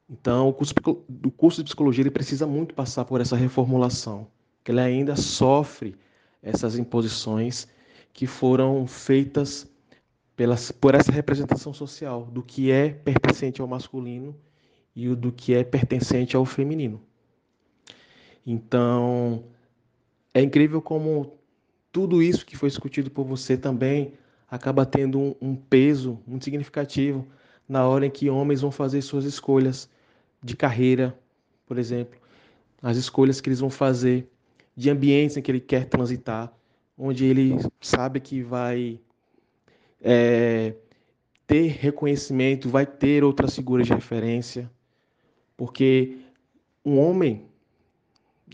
Então, 0.10 0.50
o 0.50 0.54
curso, 0.54 0.74
o 1.26 1.32
curso 1.32 1.62
de 1.62 1.66
psicologia 1.66 2.04
ele 2.04 2.12
precisa 2.12 2.46
muito 2.46 2.76
passar 2.76 3.06
por 3.06 3.22
essa 3.22 3.36
reformulação, 3.36 4.28
que 4.64 4.72
ele 4.72 4.80
ainda 4.80 5.16
sofre 5.16 5.96
essas 6.42 6.78
imposições 6.78 7.68
que 8.14 8.28
foram 8.28 8.86
feitas 8.86 9.68
pelas, 10.36 10.72
por 10.72 10.94
essa 10.94 11.12
representação 11.12 11.74
social 11.74 12.26
do 12.26 12.44
que 12.44 12.72
é 12.72 12.90
pertencente 12.90 13.62
ao 13.62 13.68
masculino 13.68 14.36
e 14.96 15.14
do 15.16 15.32
que 15.32 15.54
é 15.54 15.64
pertencente 15.64 16.36
ao 16.36 16.46
feminino. 16.46 17.02
Então, 18.46 19.44
é 20.34 20.42
incrível 20.42 20.82
como 20.82 21.34
tudo 21.92 22.22
isso 22.22 22.46
que 22.46 22.56
foi 22.56 22.70
discutido 22.70 23.10
por 23.10 23.26
você 23.26 23.58
também 23.58 24.14
acaba 24.48 24.86
tendo 24.86 25.20
um, 25.20 25.36
um 25.42 25.56
peso 25.56 26.20
muito 26.28 26.46
significativo 26.46 27.26
na 27.68 27.88
hora 27.88 28.06
em 28.06 28.12
que 28.12 28.30
homens 28.30 28.62
vão 28.62 28.70
fazer 28.70 29.02
suas 29.02 29.26
escolhas 29.26 29.90
de 30.46 30.56
carreira, 30.56 31.18
por 31.66 31.80
exemplo, 31.80 32.20
as 32.80 32.98
escolhas 32.98 33.42
que 33.42 33.50
eles 33.50 33.60
vão 33.60 33.70
fazer, 33.72 34.30
de 34.78 34.92
ambientes 34.92 35.36
em 35.36 35.42
que 35.42 35.50
ele 35.50 35.60
quer 35.60 35.86
transitar, 35.86 36.54
onde 36.96 37.26
ele 37.26 37.58
sabe 37.82 38.20
que 38.20 38.44
vai 38.44 39.00
é, 40.00 40.76
ter 41.48 41.70
reconhecimento, 41.70 42.70
vai 42.70 42.86
ter 42.86 43.24
outras 43.24 43.56
figuras 43.56 43.88
de 43.88 43.94
referência, 43.94 44.70
porque 45.58 46.20
um 46.86 47.00
homem 47.00 47.48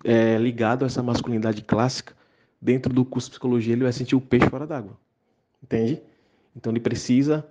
é, 0.06 0.38
ligado 0.38 0.84
a 0.84 0.86
essa 0.86 1.04
masculinidade 1.04 1.62
clássica, 1.62 2.15
dentro 2.62 2.93
do 2.93 3.04
curso 3.04 3.27
de 3.27 3.32
psicologia, 3.32 3.73
ele 3.73 3.84
vai 3.84 3.91
sentir 3.91 4.15
o 4.15 4.21
peixe 4.21 4.47
fora 4.49 4.65
d'água, 4.65 4.97
entende? 5.62 6.01
Então 6.56 6.71
ele 6.71 6.80
precisa, 6.80 7.45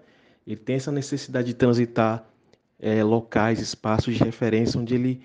ele 0.46 0.56
tem 0.56 0.76
essa 0.76 0.90
necessidade 0.90 1.48
de 1.48 1.54
transitar 1.54 2.29
é, 2.80 3.04
locais, 3.04 3.60
espaços 3.60 4.14
de 4.14 4.24
referência 4.24 4.80
onde 4.80 4.94
ele, 4.94 5.22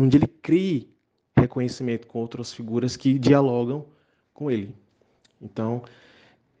onde 0.00 0.16
ele 0.16 0.26
crie 0.26 0.88
reconhecimento 1.36 2.06
com 2.06 2.18
outras 2.18 2.52
figuras 2.52 2.96
que 2.96 3.18
dialogam 3.18 3.84
com 4.32 4.50
ele. 4.50 4.74
Então, 5.40 5.82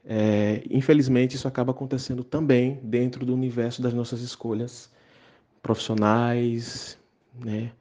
É, 0.08 0.62
infelizmente, 0.70 1.34
isso 1.34 1.48
acaba 1.48 1.72
acontecendo 1.72 2.22
também 2.22 2.78
dentro 2.80 3.26
do 3.26 3.34
universo 3.34 3.82
das 3.82 3.92
nossas 3.92 4.20
escolhas 4.20 4.88
profissionais, 5.60 6.96
né, 7.34 7.72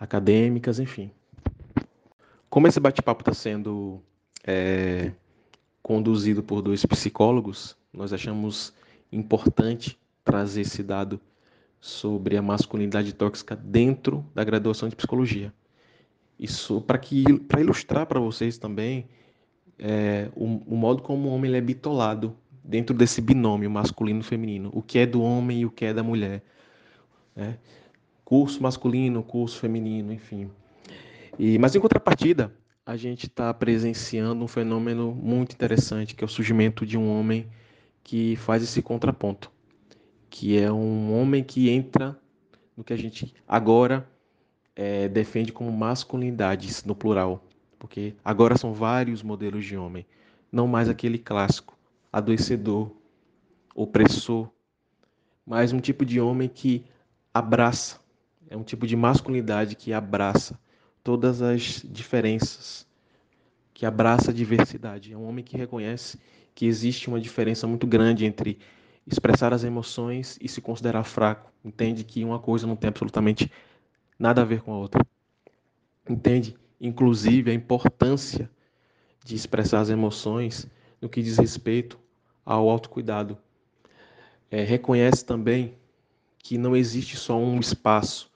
acadêmicas, 0.00 0.78
enfim. 0.78 1.10
Como 2.48 2.66
esse 2.66 2.80
bate-papo 2.80 3.20
está 3.20 3.34
sendo 3.34 4.00
é, 4.46 5.12
conduzido 5.82 6.42
por 6.42 6.62
dois 6.62 6.86
psicólogos, 6.86 7.76
nós 7.92 8.14
achamos 8.14 8.72
importante 9.12 9.98
trazer 10.24 10.62
esse 10.62 10.82
dado 10.82 11.20
sobre 11.84 12.34
a 12.38 12.40
masculinidade 12.40 13.12
tóxica 13.12 13.54
dentro 13.54 14.24
da 14.34 14.42
graduação 14.42 14.88
de 14.88 14.96
psicologia. 14.96 15.52
Isso 16.40 16.80
para 16.80 16.96
que 16.96 17.24
para 17.40 17.60
ilustrar 17.60 18.06
para 18.06 18.18
vocês 18.18 18.56
também 18.56 19.04
é, 19.78 20.30
o, 20.34 20.62
o, 20.66 20.76
modo 20.76 21.02
como 21.02 21.28
o 21.28 21.32
homem 21.34 21.54
é 21.54 21.60
bitolado 21.60 22.34
dentro 22.64 22.96
desse 22.96 23.20
binômio 23.20 23.70
masculino 23.70 24.20
e 24.20 24.22
feminino, 24.22 24.70
o 24.72 24.80
que 24.80 24.98
é 24.98 25.04
do 25.04 25.20
homem 25.20 25.60
e 25.60 25.66
o 25.66 25.70
que 25.70 25.84
é 25.84 25.92
da 25.92 26.02
mulher. 26.02 26.42
Né? 27.36 27.58
Curso 28.24 28.62
masculino, 28.62 29.22
curso 29.22 29.58
feminino, 29.58 30.10
enfim. 30.10 30.50
E, 31.38 31.58
mas 31.58 31.76
em 31.76 31.80
contrapartida, 31.80 32.50
a 32.86 32.96
gente 32.96 33.26
está 33.26 33.52
presenciando 33.52 34.42
um 34.42 34.48
fenômeno 34.48 35.14
muito 35.14 35.52
interessante, 35.52 36.14
que 36.14 36.24
é 36.24 36.26
o 36.26 36.30
surgimento 36.30 36.86
de 36.86 36.96
um 36.96 37.10
homem 37.10 37.46
que 38.02 38.36
faz 38.36 38.62
esse 38.62 38.80
contraponto, 38.80 39.52
que 40.34 40.58
é 40.58 40.70
um 40.72 41.16
homem 41.16 41.44
que 41.44 41.70
entra 41.70 42.18
no 42.76 42.82
que 42.82 42.92
a 42.92 42.96
gente 42.96 43.32
agora 43.46 44.04
é, 44.74 45.06
defende 45.06 45.52
como 45.52 45.70
masculinidades 45.70 46.82
no 46.82 46.92
plural, 46.92 47.46
porque 47.78 48.16
agora 48.24 48.58
são 48.58 48.74
vários 48.74 49.22
modelos 49.22 49.64
de 49.64 49.76
homem, 49.76 50.04
não 50.50 50.66
mais 50.66 50.88
aquele 50.88 51.18
clássico, 51.18 51.78
adoecedor, 52.12 52.90
opressor, 53.76 54.50
mas 55.46 55.72
um 55.72 55.78
tipo 55.78 56.04
de 56.04 56.20
homem 56.20 56.48
que 56.48 56.84
abraça, 57.32 58.00
é 58.50 58.56
um 58.56 58.64
tipo 58.64 58.88
de 58.88 58.96
masculinidade 58.96 59.76
que 59.76 59.92
abraça 59.92 60.58
todas 61.04 61.42
as 61.42 61.86
diferenças, 61.88 62.88
que 63.72 63.86
abraça 63.86 64.32
a 64.32 64.34
diversidade. 64.34 65.12
É 65.12 65.16
um 65.16 65.28
homem 65.28 65.44
que 65.44 65.56
reconhece 65.56 66.18
que 66.56 66.66
existe 66.66 67.06
uma 67.06 67.20
diferença 67.20 67.68
muito 67.68 67.86
grande 67.86 68.26
entre 68.26 68.58
expressar 69.06 69.52
as 69.52 69.64
emoções 69.64 70.38
e 70.40 70.48
se 70.48 70.60
considerar 70.60 71.04
fraco. 71.04 71.52
Entende 71.64 72.04
que 72.04 72.24
uma 72.24 72.38
coisa 72.38 72.66
não 72.66 72.76
tem 72.76 72.88
absolutamente 72.88 73.50
nada 74.18 74.42
a 74.42 74.44
ver 74.44 74.62
com 74.62 74.72
a 74.72 74.78
outra. 74.78 75.04
Entende, 76.08 76.56
inclusive, 76.80 77.50
a 77.50 77.54
importância 77.54 78.50
de 79.24 79.34
expressar 79.34 79.80
as 79.80 79.90
emoções 79.90 80.66
no 81.00 81.08
que 81.08 81.22
diz 81.22 81.38
respeito 81.38 81.98
ao 82.44 82.68
autocuidado. 82.68 83.38
É, 84.50 84.62
reconhece 84.62 85.24
também 85.24 85.74
que 86.38 86.58
não 86.58 86.76
existe 86.76 87.16
só 87.16 87.38
um 87.38 87.58
espaço 87.58 88.30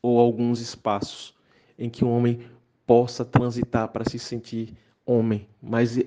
ou 0.00 0.18
alguns 0.18 0.60
espaços 0.60 1.34
em 1.78 1.90
que 1.90 2.04
o 2.04 2.10
homem 2.10 2.40
possa 2.86 3.24
transitar 3.24 3.88
para 3.88 4.08
se 4.08 4.18
sentir 4.18 4.74
homem, 5.04 5.48
mas 5.60 5.98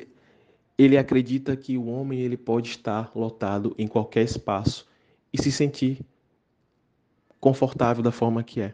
ele 0.84 0.98
acredita 0.98 1.56
que 1.56 1.78
o 1.78 1.86
homem 1.86 2.22
ele 2.22 2.36
pode 2.36 2.70
estar 2.70 3.12
lotado 3.14 3.76
em 3.78 3.88
qualquer 3.88 4.24
espaço 4.24 4.88
e 5.32 5.40
se 5.40 5.52
sentir 5.52 6.00
confortável 7.40 8.02
da 8.04 8.12
forma 8.12 8.44
que 8.44 8.62
é. 8.62 8.74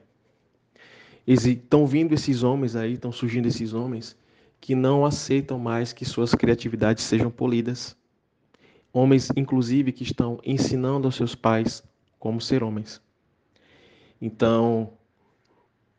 Estão 1.25 1.85
vindo 1.85 2.13
esses 2.13 2.43
homens 2.43 2.77
aí, 2.77 2.93
estão 2.93 3.11
surgindo 3.11 3.47
esses 3.49 3.73
homens 3.73 4.15
que 4.61 4.73
não 4.73 5.05
aceitam 5.05 5.59
mais 5.59 5.91
que 5.91 6.05
suas 6.05 6.33
criatividades 6.33 7.03
sejam 7.03 7.29
polidas. 7.29 7.95
Homens, 8.93 9.29
inclusive, 9.35 9.91
que 9.91 10.03
estão 10.03 10.39
ensinando 10.45 11.09
aos 11.09 11.15
seus 11.15 11.35
pais 11.35 11.83
como 12.17 12.39
ser 12.39 12.63
homens. 12.63 13.01
Então, 14.21 14.93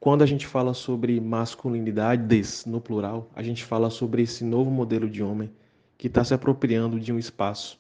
quando 0.01 0.23
a 0.23 0.27
gente 0.27 0.47
fala 0.47 0.73
sobre 0.73 1.21
masculinidades 1.21 2.64
no 2.64 2.81
plural, 2.81 3.31
a 3.35 3.42
gente 3.42 3.62
fala 3.62 3.90
sobre 3.90 4.23
esse 4.23 4.42
novo 4.42 4.71
modelo 4.71 5.09
de 5.09 5.23
homem 5.23 5.51
que 5.99 6.07
está 6.07 6.23
se 6.23 6.33
apropriando 6.33 7.01
de 7.01 7.13
um 7.13 7.19
espaço 7.19 7.79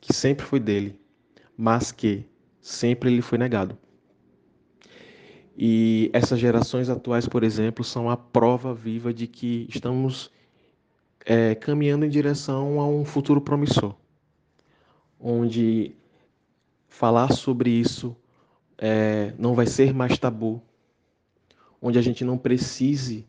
que 0.00 0.12
sempre 0.12 0.44
foi 0.44 0.60
dele, 0.60 1.00
mas 1.56 1.90
que 1.90 2.24
sempre 2.60 3.08
lhe 3.08 3.22
foi 3.22 3.38
negado. 3.38 3.76
E 5.56 6.10
essas 6.12 6.38
gerações 6.38 6.90
atuais, 6.90 7.26
por 7.26 7.42
exemplo, 7.42 7.82
são 7.82 8.10
a 8.10 8.16
prova 8.16 8.74
viva 8.74 9.12
de 9.12 9.26
que 9.26 9.66
estamos 9.70 10.30
é, 11.24 11.54
caminhando 11.54 12.04
em 12.04 12.10
direção 12.10 12.78
a 12.78 12.86
um 12.86 13.06
futuro 13.06 13.40
promissor, 13.40 13.94
onde 15.18 15.96
falar 16.88 17.32
sobre 17.32 17.70
isso 17.70 18.14
é, 18.76 19.32
não 19.38 19.54
vai 19.54 19.66
ser 19.66 19.94
mais 19.94 20.18
tabu, 20.18 20.62
onde 21.80 21.98
a 21.98 22.02
gente 22.02 22.22
não 22.22 22.36
precise, 22.36 23.26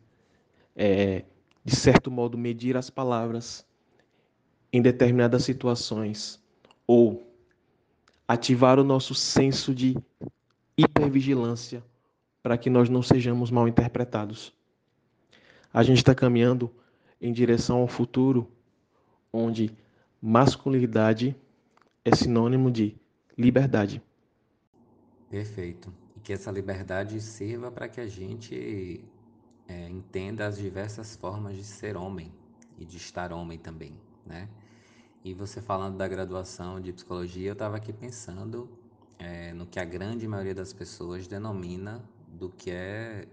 é, 0.75 1.23
de 1.63 1.75
certo 1.75 2.11
modo, 2.11 2.37
medir 2.37 2.75
as 2.75 2.89
palavras 2.89 3.66
em 4.71 4.81
determinadas 4.81 5.43
situações 5.43 6.41
ou 6.85 7.27
ativar 8.27 8.79
o 8.79 8.83
nosso 8.83 9.15
senso 9.15 9.73
de 9.73 9.97
hipervigilância 10.77 11.83
para 12.43 12.57
que 12.57 12.69
nós 12.69 12.89
não 12.89 13.01
sejamos 13.01 13.49
mal 13.51 13.67
interpretados. 13.67 14.53
A 15.73 15.83
gente 15.83 15.97
está 15.97 16.13
caminhando 16.13 16.71
em 17.21 17.31
direção 17.31 17.77
ao 17.77 17.87
futuro 17.87 18.49
onde 19.31 19.75
masculinidade 20.21 21.35
é 22.03 22.15
sinônimo 22.15 22.71
de 22.71 22.95
liberdade. 23.37 24.01
Perfeito 25.29 25.93
que 26.23 26.33
essa 26.33 26.51
liberdade 26.51 27.21
sirva 27.21 27.71
para 27.71 27.87
que 27.87 28.01
a 28.01 28.07
gente 28.07 29.01
é, 29.67 29.89
entenda 29.89 30.45
as 30.45 30.57
diversas 30.57 31.15
formas 31.15 31.55
de 31.55 31.63
ser 31.63 31.95
homem 31.95 32.33
e 32.77 32.85
de 32.85 32.97
estar 32.97 33.31
homem 33.31 33.57
também, 33.57 33.93
né? 34.27 34.49
E 35.23 35.33
você 35.33 35.61
falando 35.61 35.97
da 35.97 36.07
graduação 36.07 36.79
de 36.79 36.93
psicologia, 36.93 37.49
eu 37.49 37.53
estava 37.53 37.77
aqui 37.77 37.91
pensando 37.91 38.69
é, 39.17 39.53
no 39.53 39.65
que 39.65 39.79
a 39.79 39.85
grande 39.85 40.27
maioria 40.27 40.53
das 40.53 40.71
pessoas 40.71 41.27
denomina 41.27 42.03
do 42.27 42.49
que 42.49 42.71
é 42.71 43.27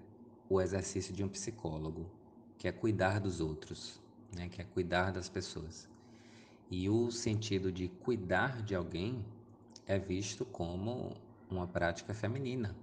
o 0.48 0.60
exercício 0.60 1.12
de 1.12 1.22
um 1.22 1.28
psicólogo, 1.28 2.10
que 2.58 2.66
é 2.66 2.72
cuidar 2.72 3.20
dos 3.20 3.40
outros, 3.40 4.00
né? 4.34 4.48
Que 4.48 4.62
é 4.62 4.64
cuidar 4.64 5.12
das 5.12 5.28
pessoas. 5.28 5.88
E 6.70 6.88
o 6.88 7.10
sentido 7.10 7.70
de 7.70 7.88
cuidar 7.88 8.62
de 8.62 8.74
alguém 8.74 9.24
é 9.86 9.98
visto 9.98 10.44
como 10.44 11.14
uma 11.50 11.66
prática 11.66 12.14
feminina, 12.14 12.74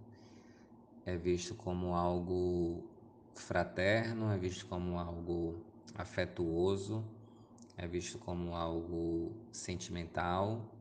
é 1.06 1.18
visto 1.18 1.56
como 1.56 1.96
algo 1.96 2.84
fraterno, 3.36 4.32
é 4.32 4.38
visto 4.38 4.66
como 4.68 5.00
algo 5.00 5.56
afetuoso, 5.96 7.04
é 7.78 7.88
visto 7.88 8.18
como 8.20 8.56
algo 8.56 9.36
sentimental, 9.52 10.76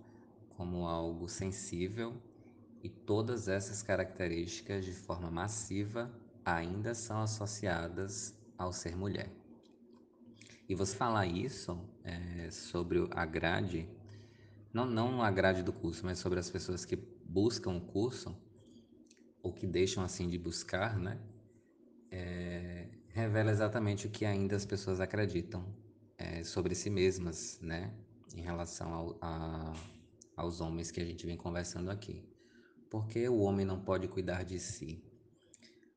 como 0.50 0.86
algo 0.86 1.28
sensível, 1.28 2.14
e 2.82 2.88
todas 2.88 3.48
essas 3.48 3.82
características, 3.82 4.84
de 4.84 4.92
forma 4.92 5.30
massiva, 5.30 6.10
ainda 6.44 6.94
são 6.94 7.22
associadas 7.22 8.34
ao 8.56 8.72
ser 8.72 8.96
mulher. 8.96 9.30
E 10.68 10.74
você 10.74 10.96
falar 10.96 11.26
isso 11.26 11.78
é, 12.04 12.50
sobre 12.50 13.06
a 13.10 13.26
grade, 13.26 13.88
não, 14.72 14.86
não 14.86 15.22
a 15.22 15.30
grade 15.30 15.62
do 15.62 15.72
curso, 15.72 16.06
mas 16.06 16.18
sobre 16.18 16.38
as 16.38 16.48
pessoas 16.48 16.84
que 16.84 16.96
buscam 17.24 17.72
o 17.72 17.80
curso, 17.80 18.36
ou 19.42 19.52
que 19.52 19.66
deixam 19.66 20.04
assim 20.04 20.28
de 20.28 20.38
buscar, 20.38 20.98
né? 20.98 21.18
É, 22.10 22.88
revela 23.08 23.50
exatamente 23.50 24.06
o 24.06 24.10
que 24.10 24.24
ainda 24.24 24.56
as 24.56 24.64
pessoas 24.64 25.00
acreditam 25.00 25.64
é, 26.20 26.44
sobre 26.44 26.74
si 26.74 26.90
mesmas, 26.90 27.58
né? 27.62 27.92
Em 28.34 28.42
relação 28.42 28.92
ao, 28.92 29.18
a, 29.22 29.72
aos 30.36 30.60
homens 30.60 30.90
que 30.90 31.00
a 31.00 31.04
gente 31.04 31.26
vem 31.26 31.36
conversando 31.36 31.90
aqui. 31.90 32.22
Porque 32.90 33.26
o 33.28 33.38
homem 33.38 33.64
não 33.64 33.80
pode 33.80 34.06
cuidar 34.06 34.44
de 34.44 34.58
si? 34.60 35.02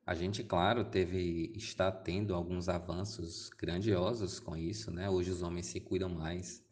A 0.06 0.14
gente, 0.14 0.42
claro, 0.42 0.84
teve 0.84 1.52
está 1.54 1.92
tendo 1.92 2.34
alguns 2.34 2.68
avanços 2.68 3.50
grandiosos 3.50 4.40
com 4.40 4.56
isso, 4.56 4.90
né? 4.90 5.08
Hoje 5.10 5.30
os 5.30 5.42
homens 5.42 5.66
se 5.66 5.80
cuidam 5.80 6.08
mais. 6.08 6.64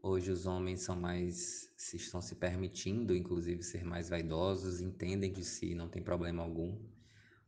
Hoje 0.00 0.30
os 0.30 0.46
homens 0.46 0.82
são 0.82 0.94
mais 0.94 1.72
se 1.76 1.96
estão 1.96 2.22
se 2.22 2.36
permitindo, 2.36 3.14
inclusive, 3.14 3.62
ser 3.62 3.84
mais 3.84 4.08
vaidosos, 4.08 4.80
entendem 4.80 5.32
de 5.32 5.44
si, 5.44 5.74
não 5.74 5.88
tem 5.88 6.02
problema 6.02 6.42
algum. 6.42 6.78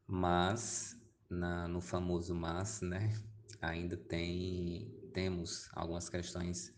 Mas 0.06 0.96
na, 1.28 1.68
no 1.68 1.80
famoso 1.80 2.34
mas, 2.34 2.80
né, 2.80 3.12
ainda 3.60 3.96
tem 3.96 4.99
temos 5.10 5.68
algumas 5.72 6.08
questões 6.08 6.74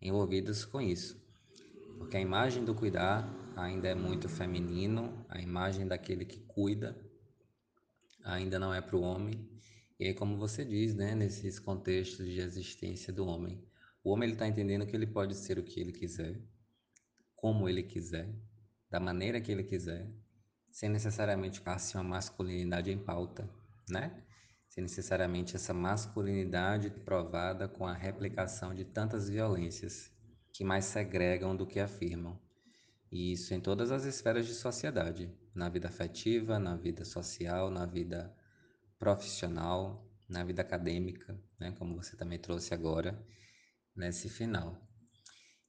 envolvidas 0.00 0.64
com 0.64 0.80
isso. 0.80 1.20
Porque 1.98 2.16
a 2.16 2.20
imagem 2.20 2.64
do 2.64 2.74
cuidar 2.74 3.28
ainda 3.56 3.88
é 3.88 3.94
muito 3.94 4.28
feminino, 4.28 5.24
a 5.28 5.40
imagem 5.40 5.86
daquele 5.86 6.24
que 6.24 6.40
cuida 6.40 6.96
ainda 8.24 8.58
não 8.58 8.72
é 8.72 8.80
para 8.80 8.96
o 8.96 9.00
homem. 9.00 9.48
E 9.98 10.06
aí, 10.06 10.14
como 10.14 10.36
você 10.36 10.64
diz, 10.64 10.94
né, 10.94 11.14
nesses 11.14 11.58
contextos 11.58 12.26
de 12.26 12.40
existência 12.40 13.12
do 13.12 13.26
homem, 13.26 13.60
O 14.08 14.12
homem 14.12 14.30
está 14.30 14.46
entendendo 14.46 14.86
que 14.86 14.96
ele 14.96 15.06
pode 15.06 15.34
ser 15.34 15.58
o 15.58 15.62
que 15.62 15.80
ele 15.80 15.92
quiser, 15.92 16.40
como 17.34 17.68
ele 17.68 17.82
quiser, 17.82 18.34
da 18.88 18.98
maneira 18.98 19.40
que 19.40 19.52
ele 19.52 19.64
quiser, 19.64 20.10
sem 20.70 20.88
necessariamente 20.88 21.60
passe 21.60 21.94
uma 21.96 22.04
masculinidade 22.04 22.90
em 22.90 22.98
pauta, 22.98 23.50
né? 23.90 24.24
Sem 24.78 24.84
necessariamente 24.84 25.56
essa 25.56 25.74
masculinidade 25.74 26.88
provada 26.88 27.66
com 27.66 27.84
a 27.84 27.92
replicação 27.92 28.72
de 28.72 28.84
tantas 28.84 29.28
violências 29.28 30.08
que 30.52 30.62
mais 30.62 30.84
segregam 30.84 31.56
do 31.56 31.66
que 31.66 31.80
afirmam. 31.80 32.40
E 33.10 33.32
isso 33.32 33.52
em 33.52 33.60
todas 33.60 33.90
as 33.90 34.04
esferas 34.04 34.46
de 34.46 34.54
sociedade, 34.54 35.36
na 35.52 35.68
vida 35.68 35.88
afetiva, 35.88 36.60
na 36.60 36.76
vida 36.76 37.04
social, 37.04 37.72
na 37.72 37.86
vida 37.86 38.32
profissional, 39.00 40.08
na 40.28 40.44
vida 40.44 40.62
acadêmica, 40.62 41.36
né, 41.58 41.74
como 41.76 41.96
você 41.96 42.16
também 42.16 42.38
trouxe 42.38 42.72
agora 42.72 43.20
nesse 43.96 44.28
final. 44.28 44.80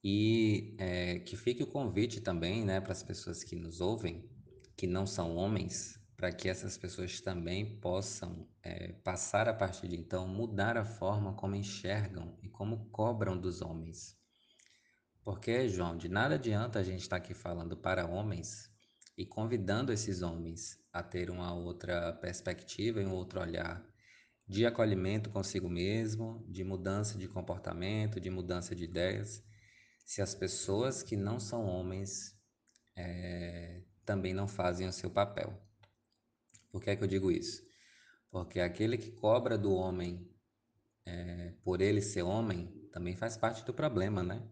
E 0.04 0.76
é, 0.78 1.18
que 1.18 1.36
fique 1.36 1.64
o 1.64 1.66
convite 1.66 2.20
também 2.20 2.64
né, 2.64 2.80
para 2.80 2.92
as 2.92 3.02
pessoas 3.02 3.42
que 3.42 3.56
nos 3.56 3.80
ouvem, 3.80 4.30
que 4.76 4.86
não 4.86 5.04
são 5.04 5.34
homens, 5.34 5.99
para 6.20 6.30
que 6.30 6.50
essas 6.50 6.76
pessoas 6.76 7.18
também 7.18 7.80
possam 7.80 8.46
é, 8.62 8.92
passar 9.02 9.48
a 9.48 9.54
partir 9.54 9.88
de 9.88 9.96
então 9.96 10.28
mudar 10.28 10.76
a 10.76 10.84
forma 10.84 11.32
como 11.32 11.56
enxergam 11.56 12.38
e 12.42 12.48
como 12.50 12.90
cobram 12.90 13.40
dos 13.40 13.62
homens. 13.62 14.18
Porque, 15.24 15.66
João, 15.66 15.96
de 15.96 16.10
nada 16.10 16.34
adianta 16.34 16.78
a 16.78 16.82
gente 16.82 17.00
estar 17.00 17.16
aqui 17.16 17.32
falando 17.32 17.74
para 17.74 18.06
homens 18.06 18.70
e 19.16 19.24
convidando 19.24 19.94
esses 19.94 20.20
homens 20.20 20.78
a 20.92 21.02
ter 21.02 21.30
uma 21.30 21.54
outra 21.54 22.12
perspectiva 22.12 23.00
e 23.00 23.06
um 23.06 23.14
outro 23.14 23.40
olhar 23.40 23.82
de 24.46 24.66
acolhimento 24.66 25.30
consigo 25.30 25.70
mesmo, 25.70 26.44
de 26.46 26.62
mudança 26.62 27.16
de 27.16 27.28
comportamento, 27.28 28.20
de 28.20 28.28
mudança 28.28 28.76
de 28.76 28.84
ideias, 28.84 29.42
se 30.04 30.20
as 30.20 30.34
pessoas 30.34 31.02
que 31.02 31.16
não 31.16 31.40
são 31.40 31.64
homens 31.64 32.38
é, 32.94 33.80
também 34.04 34.34
não 34.34 34.46
fazem 34.46 34.86
o 34.86 34.92
seu 34.92 35.08
papel. 35.08 35.69
Por 36.70 36.82
que 36.82 36.90
é 36.90 36.96
que 36.96 37.02
eu 37.02 37.08
digo 37.08 37.30
isso? 37.30 37.62
Porque 38.30 38.60
aquele 38.60 38.96
que 38.96 39.10
cobra 39.10 39.58
do 39.58 39.72
homem 39.72 40.30
é, 41.04 41.54
por 41.64 41.80
ele 41.80 42.00
ser 42.00 42.22
homem 42.22 42.88
também 42.92 43.16
faz 43.16 43.36
parte 43.36 43.64
do 43.64 43.74
problema, 43.74 44.22
né? 44.22 44.42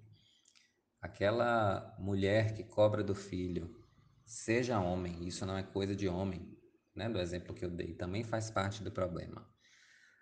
Aquela 1.00 1.96
mulher 1.98 2.54
que 2.54 2.64
cobra 2.64 3.04
do 3.04 3.14
filho, 3.14 3.84
seja 4.26 4.80
homem, 4.80 5.26
isso 5.26 5.46
não 5.46 5.56
é 5.56 5.62
coisa 5.62 5.94
de 5.94 6.08
homem, 6.08 6.56
né? 6.94 7.08
Do 7.08 7.20
exemplo 7.20 7.54
que 7.54 7.64
eu 7.64 7.70
dei, 7.70 7.94
também 7.94 8.24
faz 8.24 8.50
parte 8.50 8.82
do 8.82 8.90
problema. 8.90 9.48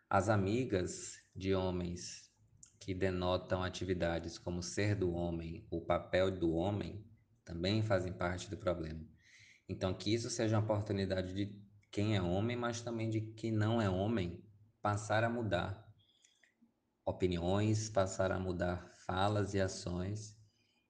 As 0.09 0.29
amigas 0.29 1.19
de 1.35 1.55
homens 1.55 2.31
que 2.79 2.95
denotam 2.95 3.63
atividades 3.63 4.39
como 4.39 4.63
ser 4.63 4.95
do 4.95 5.13
homem, 5.13 5.67
o 5.71 5.81
papel 5.81 6.31
do 6.31 6.53
homem, 6.53 7.05
também 7.45 7.83
fazem 7.83 8.13
parte 8.13 8.51
do 8.51 8.57
problema. 8.57 9.05
Então, 9.69 9.95
que 9.95 10.13
isso 10.13 10.31
seja 10.31 10.57
uma 10.57 10.65
oportunidade 10.65 11.35
de 11.35 11.66
quem 11.91 12.17
é 12.17 12.23
homem, 12.23 12.57
mas 12.57 12.81
também 12.81 13.11
de 13.11 13.21
quem 13.21 13.51
não 13.51 13.81
é 13.81 13.89
homem, 13.89 14.43
passar 14.83 15.25
a 15.25 15.31
mudar 15.31 15.87
opiniões, 17.05 17.89
passar 17.89 18.33
a 18.33 18.39
mudar 18.39 18.85
falas 19.07 19.55
e 19.55 19.61
ações 19.61 20.37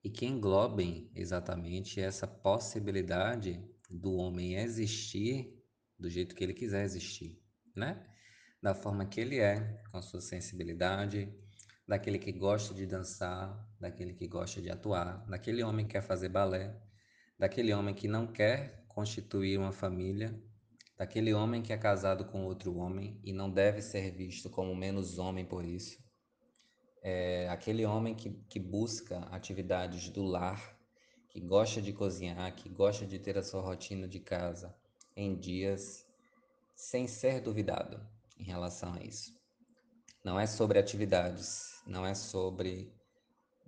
e 0.03 0.09
que 0.09 0.25
englobem 0.25 1.11
exatamente 1.15 2.01
essa 2.01 2.27
possibilidade 2.27 3.63
do 3.91 4.15
homem 4.15 4.57
existir 4.57 5.53
do 5.99 6.09
jeito 6.09 6.35
que 6.35 6.45
ele 6.45 6.55
quiser 6.55 6.85
existir, 6.85 7.41
né? 7.75 8.07
da 8.63 8.75
forma 8.75 9.07
que 9.07 9.21
ele 9.21 9.39
é, 9.39 9.83
com 9.91 9.99
a 9.99 10.03
sua 10.03 10.21
sensibilidade, 10.21 11.33
daquele 11.87 12.19
que 12.19 12.33
gosta 12.33 12.75
de 12.75 12.87
dançar, 12.87 13.57
daquele 13.79 14.13
que 14.13 14.27
gosta 14.27 14.61
de 14.61 14.71
atuar, 14.71 15.25
daquele 15.27 15.63
homem 15.63 15.87
que 15.87 15.93
quer 15.93 16.03
fazer 16.03 16.29
balé, 16.29 16.77
daquele 17.39 17.73
homem 17.73 17.95
que 17.95 18.09
não 18.09 18.27
quer 18.27 18.85
constituir 18.89 19.59
uma 19.59 19.73
família, 19.73 20.43
daquele 20.97 21.35
homem 21.35 21.63
que 21.63 21.73
é 21.73 21.77
casado 21.77 22.25
com 22.25 22.45
outro 22.45 22.77
homem 22.77 23.21
e 23.23 23.33
não 23.33 23.51
deve 23.51 23.83
ser 23.83 24.11
visto 24.11 24.49
como 24.49 24.75
menos 24.75 25.19
homem 25.19 25.45
por 25.45 25.65
isso, 25.65 26.03
é 27.03 27.49
aquele 27.49 27.85
homem 27.85 28.15
que, 28.15 28.31
que 28.49 28.59
busca 28.59 29.19
atividades 29.31 30.09
do 30.09 30.25
lar, 30.25 30.77
que 31.29 31.41
gosta 31.41 31.81
de 31.83 31.93
cozinhar, 31.93 32.55
que 32.57 32.69
gosta 32.69 33.07
de 33.07 33.19
ter 33.19 33.37
a 33.37 33.43
sua 33.43 33.61
rotina 33.61 34.09
de 34.09 34.19
casa 34.19 34.75
em 35.15 35.39
dias 35.39 36.07
sem 36.75 37.07
ser 37.07 37.41
duvidado 37.41 38.05
em 38.39 38.45
relação 38.45 38.95
a 38.95 39.03
isso. 39.03 39.37
Não 40.25 40.41
é 40.41 40.47
sobre 40.47 40.79
atividades, 40.79 41.81
não 41.87 42.05
é 42.05 42.15
sobre 42.15 42.93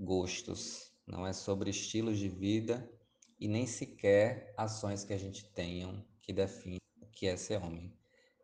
gostos, 0.01 0.93
não 1.07 1.26
é 1.26 1.33
sobre 1.33 1.70
estilos 1.70 2.18
de 2.18 2.29
vida 2.29 2.91
e 3.39 3.47
nem 3.47 3.66
sequer 3.66 4.53
ações 4.57 5.05
que 5.05 5.12
a 5.12 5.18
gente 5.18 5.49
tenham 5.53 6.05
que 6.20 6.33
definem 6.33 6.79
que 7.19 7.27
é 7.27 7.37
ser 7.37 7.62
homem. 7.62 7.93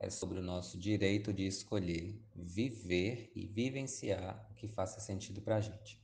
É 0.01 0.11
sobre 0.11 0.39
o 0.39 0.43
nosso 0.43 0.79
direito 0.79 1.33
de 1.33 1.47
escolher 1.47 2.21
viver 2.35 3.31
e 3.35 3.47
vivenciar 3.47 4.49
o 4.51 4.55
que 4.55 4.69
faça 4.69 5.01
sentido 5.01 5.41
para 5.41 5.57
a 5.57 5.61
gente. 5.61 6.03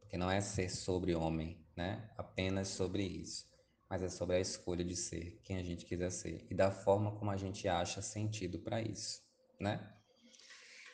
Porque 0.00 0.16
não 0.16 0.30
é 0.30 0.40
ser 0.40 0.68
sobre 0.68 1.14
homem, 1.14 1.64
né? 1.76 2.10
Apenas 2.16 2.68
sobre 2.68 3.04
isso. 3.04 3.46
Mas 3.88 4.02
é 4.02 4.08
sobre 4.08 4.36
a 4.36 4.40
escolha 4.40 4.84
de 4.84 4.96
ser 4.96 5.40
quem 5.44 5.58
a 5.58 5.62
gente 5.62 5.86
quiser 5.86 6.10
ser 6.10 6.46
e 6.50 6.54
da 6.54 6.70
forma 6.70 7.12
como 7.12 7.30
a 7.30 7.36
gente 7.36 7.68
acha 7.68 8.02
sentido 8.02 8.58
para 8.58 8.82
isso 8.82 9.22
né? 9.62 9.80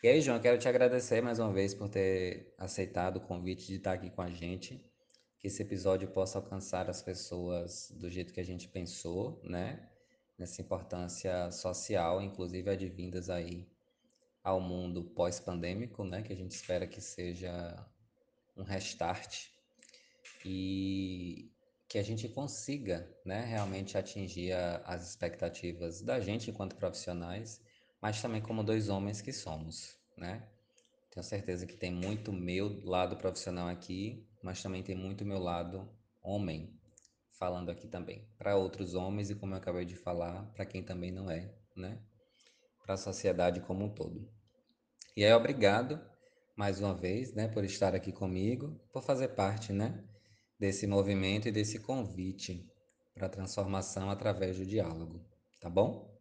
E 0.03 0.09
aí, 0.09 0.21
João, 0.21 0.39
quero 0.39 0.59
te 0.59 0.69
agradecer 0.69 1.21
mais 1.21 1.41
uma 1.41 1.53
vez 1.53 1.75
por 1.75 1.89
ter 1.89 2.55
aceitado 2.59 3.17
o 3.17 3.21
convite 3.21 3.67
de 3.67 3.77
estar 3.77 3.95
aqui 3.95 4.11
com 4.11 4.23
a 4.23 4.31
gente. 4.31 4.85
Que 5.41 5.47
esse 5.49 5.63
episódio 5.63 6.09
possa 6.09 6.39
alcançar 6.39 6.91
as 6.91 7.03
pessoas 7.03 7.91
do 7.93 8.11
jeito 8.11 8.33
que 8.33 8.41
a 8.41 8.45
gente 8.45 8.69
pensou, 8.69 9.41
né? 9.43 9.89
Nessa 10.39 10.63
importância 10.63 11.51
social, 11.51 12.23
inclusive 12.23 12.71
advindas 12.71 13.29
aí 13.29 13.67
ao 14.43 14.61
mundo 14.61 15.03
pós-pandêmico, 15.03 16.05
né? 16.05 16.23
Que 16.23 16.33
a 16.33 16.37
gente 16.37 16.53
espera 16.53 16.87
que 16.87 17.01
seja 17.01 17.87
um 18.57 18.63
restart 18.63 19.49
e 20.45 21.51
que 21.89 21.99
a 21.99 22.03
gente 22.03 22.29
consiga, 22.29 23.09
né? 23.25 23.45
Realmente 23.45 23.99
atingir 23.99 24.53
as 24.85 25.09
expectativas 25.09 26.03
da 26.03 26.21
gente 26.21 26.51
enquanto 26.51 26.77
profissionais 26.77 27.61
mas 28.01 28.23
também 28.23 28.41
como 28.41 28.63
dois 28.63 28.89
homens 28.89 29.21
que 29.21 29.33
somos, 29.33 29.97
né? 30.17 30.49
Tenho 31.11 31.25
certeza 31.25 31.67
que 31.67 31.77
tem 31.77 31.91
muito 31.91 32.33
meu 32.33 32.81
lado 32.85 33.17
profissional 33.17 33.69
aqui, 33.69 34.27
mas 34.43 34.63
também 34.63 34.83
tem 34.83 34.95
muito 34.95 35.25
meu 35.25 35.39
lado 35.39 35.89
homem 36.23 36.78
falando 37.39 37.71
aqui 37.71 37.87
também, 37.87 38.27
para 38.37 38.57
outros 38.57 38.95
homens 38.95 39.31
e 39.31 39.35
como 39.35 39.55
eu 39.55 39.59
acabei 39.59 39.85
de 39.85 39.97
falar, 39.97 40.43
para 40.55 40.67
quem 40.67 40.83
também 40.83 41.11
não 41.11 41.31
é, 41.31 41.51
né? 41.77 41.99
Para 42.85 42.95
a 42.95 42.99
sociedade 42.99 43.61
como 43.61 43.85
um 43.85 43.89
todo. 43.89 44.29
E 45.17 45.25
aí, 45.25 45.33
obrigado 45.33 46.01
mais 46.57 46.81
uma 46.81 46.93
vez, 46.93 47.33
né, 47.35 47.47
por 47.47 47.65
estar 47.65 47.95
aqui 47.95 48.11
comigo, 48.11 48.81
por 48.93 49.01
fazer 49.01 49.29
parte, 49.29 49.73
né, 49.73 50.03
desse 50.59 50.89
movimento 50.89 51.47
e 51.47 51.53
desse 51.53 51.79
convite 51.79 52.67
para 53.15 53.27
a 53.27 53.31
transformação 53.31 54.11
através 54.11 54.59
do 54.59 54.67
diálogo, 54.67 55.25
tá 55.61 55.71
bom? 55.71 56.19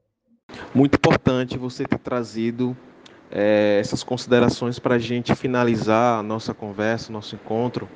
muito 0.74 0.96
importante 0.96 1.58
você 1.58 1.86
ter 1.86 2.00
trazido 2.00 2.76
é, 3.32 3.78
essas 3.80 4.04
considerações 4.04 4.80
para 4.80 4.96
a 4.96 5.00
gente 5.00 5.36
finalizar 5.36 6.20
a 6.20 6.24
nossa 6.24 6.54
conversa, 6.54 7.12
nosso 7.12 7.36
encontro, 7.36 7.90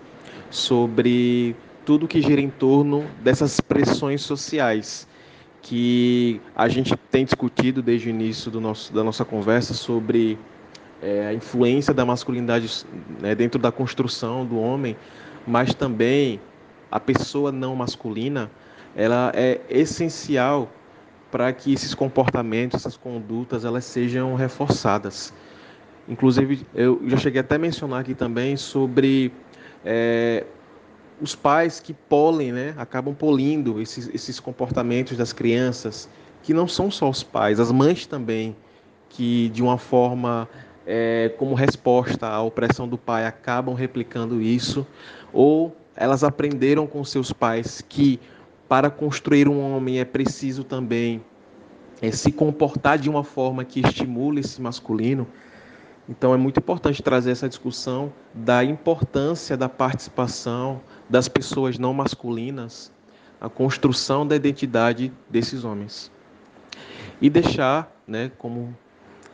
sobre 0.49 1.55
tudo 1.85 2.07
que 2.07 2.21
gira 2.21 2.41
em 2.41 2.49
torno 2.49 3.05
dessas 3.23 3.59
pressões 3.59 4.21
sociais 4.21 5.07
que 5.61 6.41
a 6.55 6.67
gente 6.67 6.95
tem 7.09 7.23
discutido 7.23 7.81
desde 7.81 8.07
o 8.07 8.09
início 8.09 8.51
nosso, 8.59 8.91
da 8.91 9.03
nossa 9.03 9.23
conversa 9.23 9.73
sobre 9.73 10.37
é, 11.01 11.27
a 11.27 11.33
influência 11.33 11.93
da 11.93 12.05
masculinidade 12.05 12.85
né, 13.19 13.35
dentro 13.35 13.59
da 13.59 13.71
construção 13.71 14.45
do 14.45 14.59
homem, 14.59 14.95
mas 15.45 15.73
também 15.73 16.39
a 16.91 16.99
pessoa 16.99 17.51
não 17.51 17.75
masculina, 17.75 18.49
ela 18.95 19.31
é 19.35 19.61
essencial 19.69 20.69
para 21.31 21.53
que 21.53 21.71
esses 21.71 21.95
comportamentos, 21.95 22.81
essas 22.81 22.97
condutas, 22.97 23.63
elas 23.63 23.85
sejam 23.85 24.35
reforçadas. 24.35 25.33
Inclusive, 26.09 26.65
eu 26.75 27.01
já 27.05 27.17
cheguei 27.17 27.39
até 27.39 27.55
a 27.55 27.59
mencionar 27.59 28.01
aqui 28.01 28.13
também 28.13 28.57
sobre 28.57 29.31
é, 29.85 30.43
os 31.21 31.35
pais 31.35 31.79
que 31.79 31.93
polem, 31.93 32.51
né, 32.51 32.73
acabam 32.77 33.13
polindo 33.13 33.79
esses, 33.79 34.09
esses 34.13 34.39
comportamentos 34.39 35.15
das 35.15 35.31
crianças, 35.31 36.09
que 36.41 36.53
não 36.53 36.67
são 36.67 36.89
só 36.89 37.07
os 37.09 37.21
pais, 37.21 37.59
as 37.59 37.71
mães 37.71 38.07
também, 38.07 38.55
que 39.07 39.49
de 39.49 39.61
uma 39.61 39.77
forma 39.77 40.49
é, 40.85 41.33
como 41.37 41.53
resposta 41.53 42.27
à 42.27 42.41
opressão 42.41 42.87
do 42.87 42.97
pai 42.97 43.25
acabam 43.25 43.75
replicando 43.75 44.41
isso, 44.41 44.85
ou 45.31 45.75
elas 45.95 46.23
aprenderam 46.23 46.87
com 46.87 47.03
seus 47.03 47.31
pais 47.31 47.83
que 47.87 48.19
para 48.67 48.89
construir 48.89 49.47
um 49.47 49.59
homem 49.59 49.99
é 49.99 50.05
preciso 50.05 50.63
também 50.63 51.21
é, 52.01 52.09
se 52.09 52.31
comportar 52.31 52.97
de 52.97 53.09
uma 53.09 53.23
forma 53.23 53.63
que 53.63 53.81
estimule 53.81 54.39
esse 54.39 54.61
masculino. 54.61 55.27
Então 56.09 56.33
é 56.33 56.37
muito 56.37 56.59
importante 56.59 57.03
trazer 57.03 57.31
essa 57.31 57.47
discussão 57.47 58.11
da 58.33 58.63
importância 58.63 59.55
da 59.55 59.69
participação 59.69 60.81
das 61.11 61.27
pessoas 61.27 61.77
não 61.77 61.93
masculinas, 61.93 62.89
a 63.39 63.49
construção 63.49 64.25
da 64.25 64.33
identidade 64.33 65.11
desses 65.29 65.65
homens. 65.65 66.09
E 67.21 67.29
deixar, 67.29 67.93
né, 68.07 68.31
como 68.37 68.75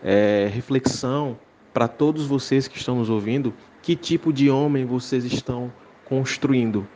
é, 0.03 0.49
reflexão 0.51 1.38
para 1.71 1.88
todos 1.88 2.25
vocês 2.25 2.67
que 2.67 2.78
estão 2.78 2.95
nos 2.95 3.11
ouvindo, 3.11 3.53
que 3.84 3.95
tipo 3.95 4.34
de 4.34 4.49
homem 4.49 4.86
vocês 4.86 5.23
estão 5.23 5.71
construindo, 6.03 6.88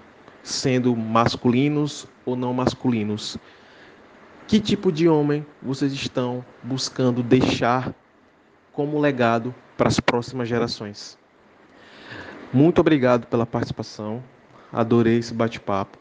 sendo 0.42 0.96
masculinos 0.96 2.08
ou 2.26 2.36
não 2.36 2.52
masculinos. 2.52 3.38
Que 4.48 4.60
tipo 4.60 4.92
de 4.92 5.08
homem 5.08 5.46
vocês 5.62 5.94
estão 5.94 6.44
buscando 6.64 7.22
deixar 7.22 7.94
como 8.74 9.00
legado 9.00 9.54
para 9.78 9.88
as 9.88 10.00
próximas 10.00 10.50
gerações? 10.50 11.20
Muito 12.52 12.82
obrigado 12.82 13.28
pela 13.28 13.46
participação. 13.46 14.24
Adorei 14.72 15.18
esse 15.18 15.34
bate-papo. 15.34 15.98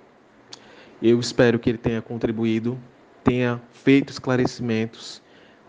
Eu 1.02 1.18
espero 1.18 1.58
que 1.58 1.68
ele 1.68 1.78
tenha 1.78 2.00
contribuído, 2.00 2.78
tenha 3.24 3.60
feito 3.72 4.10
esclarecimentos, 4.10 5.20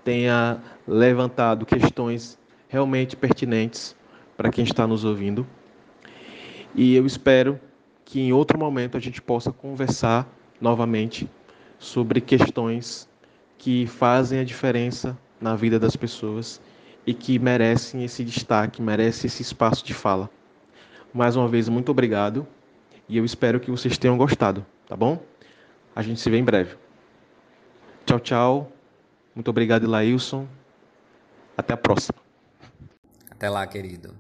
tenha 0.04 0.62
levantado 0.88 1.66
questões 1.66 2.38
realmente 2.68 3.16
pertinentes 3.16 3.95
para 4.38 4.52
quem 4.52 4.64
está 4.64 4.86
nos 4.86 5.04
ouvindo. 5.04 5.47
E 6.76 6.95
eu 6.95 7.06
espero 7.06 7.60
que 8.06 8.22
em 8.22 8.34
outro 8.34 8.60
momento 8.60 8.97
a 8.97 8.99
gente 8.99 9.20
possa 9.20 9.52
conversar 9.52 10.28
novamente 10.60 11.28
sobre 11.80 12.22
questões 12.22 13.10
que 13.58 13.88
fazem 13.88 14.39
a 14.39 14.43
diferença 14.43 15.18
na 15.39 15.56
vida 15.56 15.80
das 15.80 15.95
pessoas 15.95 16.62
e 17.08 17.16
que 17.16 17.39
merecem 17.39 18.04
esse 18.04 18.24
destaque, 18.24 18.80
merecem 18.80 19.28
esse 19.28 19.41
espaço 19.41 19.84
de 19.84 19.93
fala. 19.93 20.30
Mais 21.12 21.36
uma 21.36 21.47
vez, 21.47 21.68
muito 21.68 21.89
obrigado 21.89 22.45
e 23.12 23.18
eu 23.18 23.26
espero 23.26 23.59
que 23.59 23.70
vocês 23.70 23.97
tenham 23.97 24.18
gostado, 24.18 24.66
tá 24.88 24.95
bom? 24.95 25.22
A 25.93 26.01
gente 26.01 26.22
se 26.22 26.30
vê 26.30 26.38
em 26.38 26.43
breve. 26.45 26.78
Tchau, 28.05 28.20
tchau. 28.22 28.72
Muito 29.36 29.49
obrigado, 29.49 29.84
Ilailson. 29.84 30.47
Até 31.57 31.74
a 31.74 31.78
próxima. 31.78 32.18
Até 33.30 33.49
lá, 33.49 33.68
querido. 33.68 34.16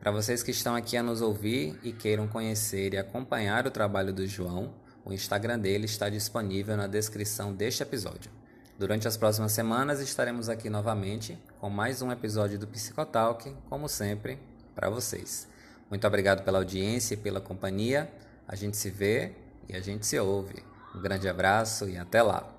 Para 0.00 0.10
vocês 0.10 0.42
que 0.42 0.50
estão 0.50 0.74
aqui 0.74 0.96
a 0.96 1.02
nos 1.02 1.22
ouvir 1.22 1.78
e 1.84 1.92
queiram 1.92 2.26
conhecer 2.26 2.94
e 2.94 2.98
acompanhar 2.98 3.68
o 3.68 3.70
trabalho 3.70 4.12
do 4.12 4.26
João, 4.26 4.74
o 5.04 5.12
Instagram 5.12 5.60
dele 5.60 5.84
está 5.84 6.08
disponível 6.08 6.76
na 6.76 6.88
descrição 6.88 7.54
deste 7.54 7.84
episódio. 7.84 8.32
Durante 8.76 9.06
as 9.06 9.16
próximas 9.16 9.52
semanas 9.52 10.00
estaremos 10.00 10.48
aqui 10.48 10.68
novamente 10.68 11.38
com 11.60 11.70
mais 11.70 12.02
um 12.02 12.10
episódio 12.10 12.58
do 12.58 12.66
Psicotalk, 12.66 13.54
como 13.70 13.88
sempre, 13.88 14.40
para 14.74 14.90
vocês. 14.90 15.46
Muito 15.88 16.04
obrigado 16.04 16.42
pela 16.42 16.58
audiência 16.58 17.14
e 17.14 17.16
pela 17.16 17.40
companhia. 17.40 18.10
A 18.46 18.54
gente 18.54 18.76
se 18.76 18.90
vê 18.90 19.32
e 19.68 19.74
a 19.74 19.80
gente 19.80 20.06
se 20.06 20.18
ouve. 20.18 20.62
Um 20.94 21.00
grande 21.00 21.28
abraço 21.28 21.88
e 21.88 21.96
até 21.96 22.22
lá! 22.22 22.53